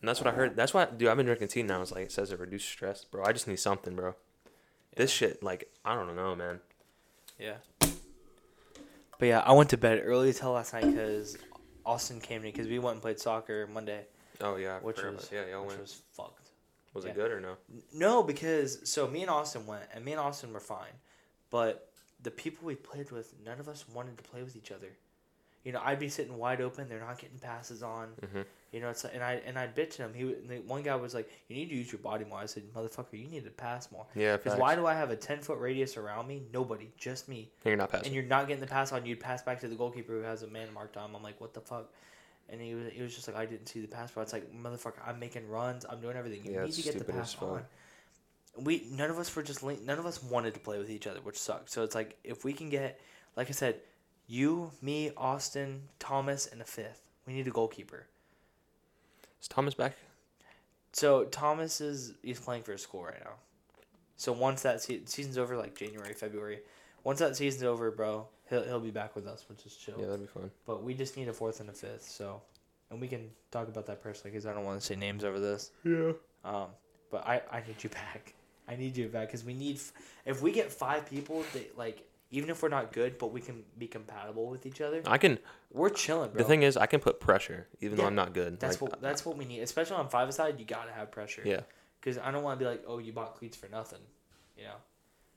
[0.00, 0.56] And that's what I heard.
[0.56, 1.08] That's why, dude.
[1.08, 1.80] I've been drinking tea now.
[1.82, 3.24] It's like it says it reduces stress, bro.
[3.24, 4.14] I just need something, bro.
[4.96, 6.60] This shit, like, I don't know, man.
[7.38, 7.54] Yeah.
[9.18, 11.36] But yeah, I went to bed early till last night because
[11.86, 14.04] Austin came to me because we went and played soccer Monday,
[14.40, 15.80] Oh yeah, I which forgot was about- yeah, y'all which went.
[15.82, 16.50] was fucked.
[16.94, 17.12] Was yeah.
[17.12, 17.54] it good or no?
[17.94, 20.92] No, because so me and Austin went, and me and Austin were fine,
[21.50, 21.88] but
[22.22, 24.88] the people we played with, none of us wanted to play with each other.
[25.64, 28.08] You know, I'd be sitting wide open; they're not getting passes on.
[28.20, 28.44] Mhm.
[28.72, 30.12] You know, it's like, and I and I'd bitch him.
[30.14, 30.24] He
[30.66, 33.28] one guy was like, "You need to use your body more." I said, "Motherfucker, you
[33.28, 36.26] need to pass more." Yeah, Because why do I have a ten foot radius around
[36.26, 36.42] me?
[36.52, 37.50] Nobody, just me.
[37.64, 38.06] You're not passing.
[38.06, 39.06] and you're not getting the pass on.
[39.06, 41.10] You'd pass back to the goalkeeper who has a man marked on.
[41.10, 41.16] him.
[41.16, 41.92] I'm like, what the fuck?
[42.48, 44.52] And he was, he was just like, I didn't see the pass, but it's like,
[44.52, 46.44] motherfucker, I'm making runs, I'm doing everything.
[46.44, 47.48] You Yeah, need to get the stupid as pass fuck.
[47.50, 47.64] on.
[48.56, 51.06] We none of us were just link, none of us wanted to play with each
[51.06, 51.70] other, which sucked.
[51.70, 53.00] So it's like if we can get,
[53.36, 53.76] like I said,
[54.26, 57.02] you, me, Austin, Thomas, and a fifth.
[57.26, 58.06] We need a goalkeeper.
[59.40, 59.96] Is Thomas back?
[60.92, 63.32] So Thomas is he's playing for a school right now.
[64.16, 66.60] So once that se- season's over, like January, February,
[67.04, 69.96] once that season's over, bro, he'll he'll be back with us, which is chill.
[69.98, 70.50] Yeah, that'd be fun.
[70.66, 72.04] But we just need a fourth and a fifth.
[72.08, 72.40] So,
[72.90, 75.40] and we can talk about that personally because I don't want to say names over
[75.40, 75.70] this.
[75.84, 76.12] Yeah.
[76.44, 76.66] Um,
[77.10, 78.34] but I I need you back.
[78.68, 79.76] I need you back because we need.
[79.76, 79.92] f-
[80.24, 83.62] If we get five people that like, even if we're not good, but we can
[83.78, 85.38] be compatible with each other, I can.
[85.72, 86.38] we're chilling, bro.
[86.38, 88.58] The thing is, I can put pressure even though I'm not good.
[88.60, 90.58] that's Like, what that's what we need, especially on five side.
[90.58, 91.42] You gotta have pressure.
[91.44, 91.60] Yeah.
[92.00, 94.00] Because I don't want to be like, oh, you bought cleats for nothing,
[94.56, 94.74] you know.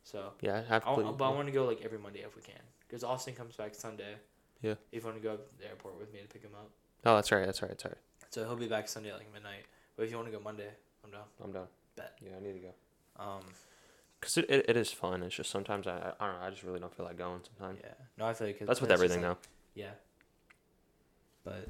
[0.04, 1.18] So Yeah, I have to put.
[1.18, 2.62] but I want to go like every Monday if we can.
[2.88, 4.16] Because Austin comes back Sunday.
[4.62, 4.76] Yeah.
[4.92, 6.70] If you want to go up to the airport with me to pick him up.
[7.06, 7.46] Oh, that's right.
[7.46, 7.70] That's right.
[7.70, 7.98] That's right.
[8.30, 9.66] So he'll be back Sunday at like midnight.
[9.96, 10.70] But if you want to go Monday,
[11.04, 11.22] I'm down.
[11.44, 11.68] I'm done.
[11.96, 12.14] Bet.
[12.24, 12.74] Yeah, I need to go.
[13.20, 13.42] Um,
[14.22, 15.22] Cause it, it, it is fun.
[15.24, 16.46] It's just sometimes I, I don't know.
[16.48, 17.80] I just really don't feel like going sometimes.
[17.84, 17.92] Yeah.
[18.18, 19.38] No, I feel like That's with everything like- though.
[19.76, 19.92] Yeah.
[21.44, 21.68] But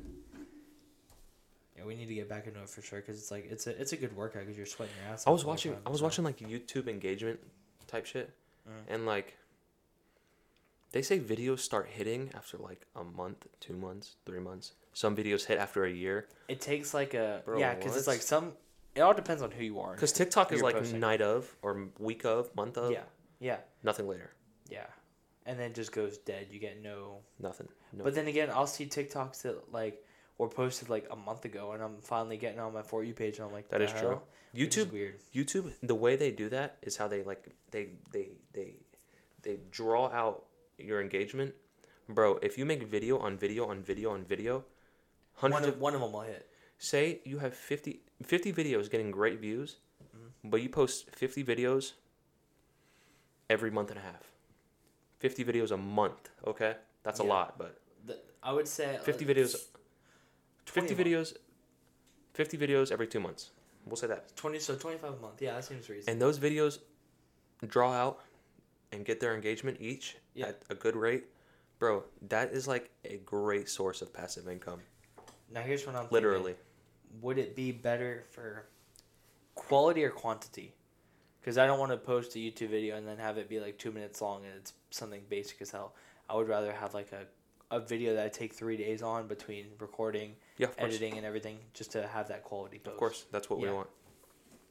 [1.77, 3.79] yeah, we need to get back into it for sure because it's like it's a
[3.81, 5.27] it's a good workout because you're sweating your ass.
[5.27, 7.39] I was watching time, I was so- watching like YouTube engagement
[7.87, 8.29] type shit,
[8.67, 8.93] Mm.
[8.95, 9.35] and like
[10.91, 14.73] they say videos start hitting after like a month, two months, three months.
[14.93, 16.27] Some videos hit after a year.
[16.47, 18.53] It takes like a Bro, yeah because it's like some.
[18.95, 19.93] It all depends on who you are.
[19.93, 20.99] Because TikTok is like posting.
[20.99, 23.03] night of or week of, month of, yeah,
[23.39, 24.31] yeah, nothing later,
[24.69, 24.85] yeah,
[25.45, 26.47] and then it just goes dead.
[26.49, 27.19] You get no.
[27.39, 27.67] nothing.
[27.91, 28.05] No.
[28.05, 30.01] But then again, I'll see TikToks that like
[30.37, 33.37] were posted like a month ago, and I'm finally getting on my for you page,
[33.37, 34.09] and I'm like, that is true.
[34.09, 34.23] hell?"
[34.53, 35.15] Which is YouTube weird.
[35.33, 38.75] YouTube, the way they do that is how they like they they they
[39.41, 40.45] they draw out
[40.77, 41.53] your engagement,
[42.07, 42.39] bro.
[42.41, 44.63] If you make video on video on video on video,
[45.33, 46.47] hundreds One of of, one of them will hit.
[46.77, 49.77] Say you have 50, 50 videos getting great views,
[50.15, 50.31] Mhm.
[50.43, 51.93] but you post fifty videos
[53.49, 54.31] every month and a half.
[55.19, 59.29] Fifty videos a month, okay, that's a lot, but The, I would say fifty uh,
[59.29, 59.55] videos,
[60.65, 61.35] fifty a videos,
[62.33, 63.51] fifty videos every two months.
[63.85, 64.35] We'll say that.
[64.35, 65.41] Twenty so twenty five a month.
[65.41, 66.11] Yeah, that seems reasonable.
[66.11, 66.79] and those videos
[67.65, 68.21] draw out
[68.91, 70.47] and get their engagement each Yeah.
[70.49, 71.25] at a good rate,
[71.79, 74.81] bro, that is like a great source of passive income.
[75.55, 76.15] Now here's what I'm thinking.
[76.15, 76.55] Literally.
[77.21, 78.67] Would it be better for
[79.55, 80.73] quality or quantity?
[81.39, 83.77] Because I don't want to post a YouTube video and then have it be like
[83.77, 85.93] two minutes long and it's something basic as hell.
[86.29, 87.25] I would rather have like a,
[87.75, 91.91] a video that I take three days on between recording, Yeah, editing, and everything, just
[91.93, 92.93] to have that quality post.
[92.93, 93.87] Of course, that's what we want.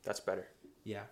[0.02, 0.48] That's better.
[0.84, 1.04] Yeah,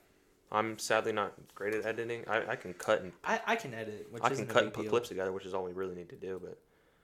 [0.52, 2.24] I'm sadly not great at editing.
[2.28, 4.72] I, I can cut and I, I can edit, which I can a cut and
[4.72, 4.90] put deal.
[4.90, 6.38] clips together, which is all we really need to do.
[6.42, 6.58] But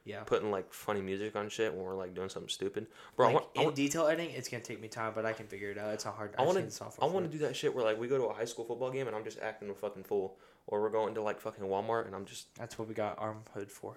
[0.09, 0.23] Yeah.
[0.25, 2.87] putting like funny music on shit when we're like doing something stupid,
[3.17, 3.27] bro.
[3.27, 5.33] like, I want, I in want, detail editing, it's gonna take me time, but I
[5.33, 5.93] can figure it out.
[5.93, 6.35] It's not hard.
[6.39, 8.33] I the software I want to do that shit where like we go to a
[8.35, 11.23] high school football game and I'm just acting a fucking fool, or we're going to
[11.23, 13.97] like fucking Walmart and I'm just That's what we got Arm Hood for.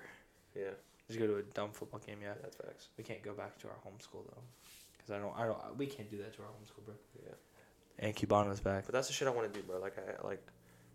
[0.56, 0.72] yeah,
[1.08, 2.18] Just go to a dumb football game.
[2.22, 2.34] Yeah.
[2.42, 2.90] that's facts.
[2.98, 4.42] We can't go back to our home school though,
[4.98, 5.34] because I don't.
[5.38, 5.78] I don't.
[5.78, 6.96] We can't do that to our home school, bro.
[7.26, 7.34] Yeah.
[8.00, 8.86] And Cubano's back.
[8.86, 9.80] But that's the shit I want to do, bro.
[9.80, 10.42] Like I like,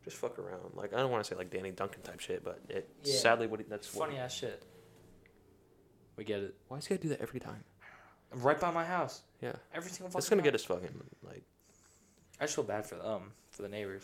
[0.04, 0.60] just fuck around.
[0.74, 3.14] Like I don't want to say like Danny Duncan type shit, but it Yeah.
[3.16, 4.08] sadly what he, that's what.
[4.08, 4.62] Funny ass shit.
[6.16, 6.54] We get it.
[6.68, 7.62] Why is he gotta do that every time?
[8.32, 9.22] Right by my house.
[9.40, 10.08] Yeah, Every single.
[10.12, 10.90] that's fucking gonna get us fucking
[11.22, 11.42] like.
[12.40, 14.02] I just feel bad for the, um for the neighbors.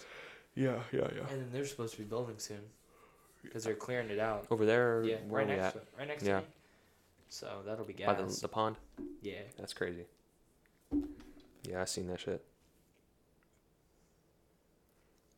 [0.55, 1.21] Yeah, yeah, yeah.
[1.31, 2.61] And then they're supposed to be building soon,
[3.43, 4.47] because they're clearing it out.
[4.51, 5.73] Over there, Yeah, where right are we next at?
[5.75, 5.89] to it.
[5.99, 6.35] Right next Yeah.
[6.41, 6.47] to me.
[7.31, 8.77] So that'll be By the, the pond.
[9.23, 9.41] yeah.
[9.59, 10.05] That's crazy.
[11.65, 12.45] Yeah, I seen that shit.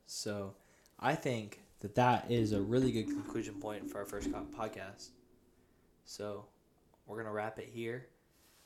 [0.07, 0.55] So,
[1.01, 5.09] I think that that is a really good conclusion point for our first co- podcast.
[6.05, 6.47] So,
[7.07, 8.07] we're gonna wrap it here.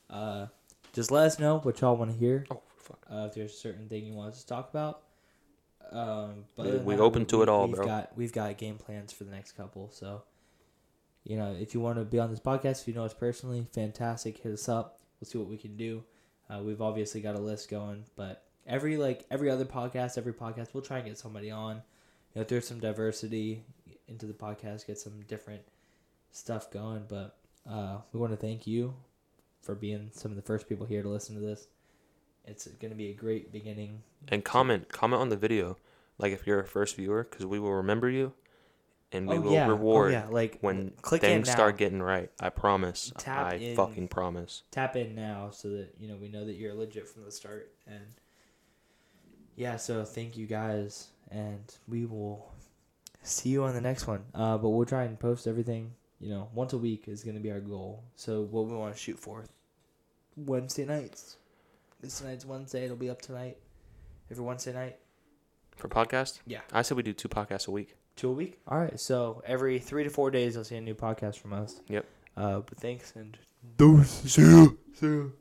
[0.09, 0.47] Uh,
[0.93, 2.45] just let us know what y'all want to hear.
[2.51, 2.99] Oh fuck.
[3.11, 5.03] Uh, if there's a certain thing you want us to talk about.
[5.91, 7.85] Um, but We- other than we that, open to it all, we've bro.
[7.85, 9.89] Got, we've got game plans for the next couple.
[9.91, 10.23] So,
[11.23, 13.67] you know, if you want to be on this podcast, if you know us personally,
[13.73, 14.37] fantastic.
[14.37, 14.99] Hit us up.
[15.19, 16.03] We'll see what we can do.
[16.49, 20.73] Uh, we've obviously got a list going, but every like every other podcast, every podcast,
[20.73, 21.77] we'll try and get somebody on.
[22.33, 23.63] You know, there's some diversity
[24.07, 25.61] into the podcast, get some different
[26.31, 27.05] stuff going.
[27.07, 27.35] But
[27.69, 28.93] uh, we want to thank you
[29.61, 31.67] for being some of the first people here to listen to this.
[32.45, 34.01] It's going to be a great beginning.
[34.29, 35.77] And comment, comment on the video,
[36.17, 38.33] like if you're a first viewer, because we will remember you,
[39.11, 40.27] and we will reward Oh, yeah.
[40.29, 42.31] Like when click things start getting right.
[42.39, 43.11] I promise.
[43.17, 43.75] Tap I in.
[43.75, 44.63] fucking promise.
[44.71, 47.71] tap in now so that you know we know that you're legit from the start
[47.87, 48.05] and
[49.55, 52.51] yeah so thank you guys and we will
[53.21, 56.49] see you on the next one uh, but we'll try and post everything you know
[56.53, 59.17] once a week is going to be our goal so what we want to shoot
[59.17, 59.45] for
[60.35, 61.37] wednesday nights
[62.01, 63.57] this night's wednesday it'll be up tonight
[64.31, 64.97] every wednesday night
[65.75, 66.59] For podcast, Yeah.
[66.73, 67.95] I said we do two podcasts a week.
[68.15, 70.95] two a week all right so every three to four days you'll see a new
[70.95, 72.05] podcast from us Yep.
[72.37, 73.37] uh, but thanks and
[74.05, 74.77] See you.
[74.93, 75.38] See you.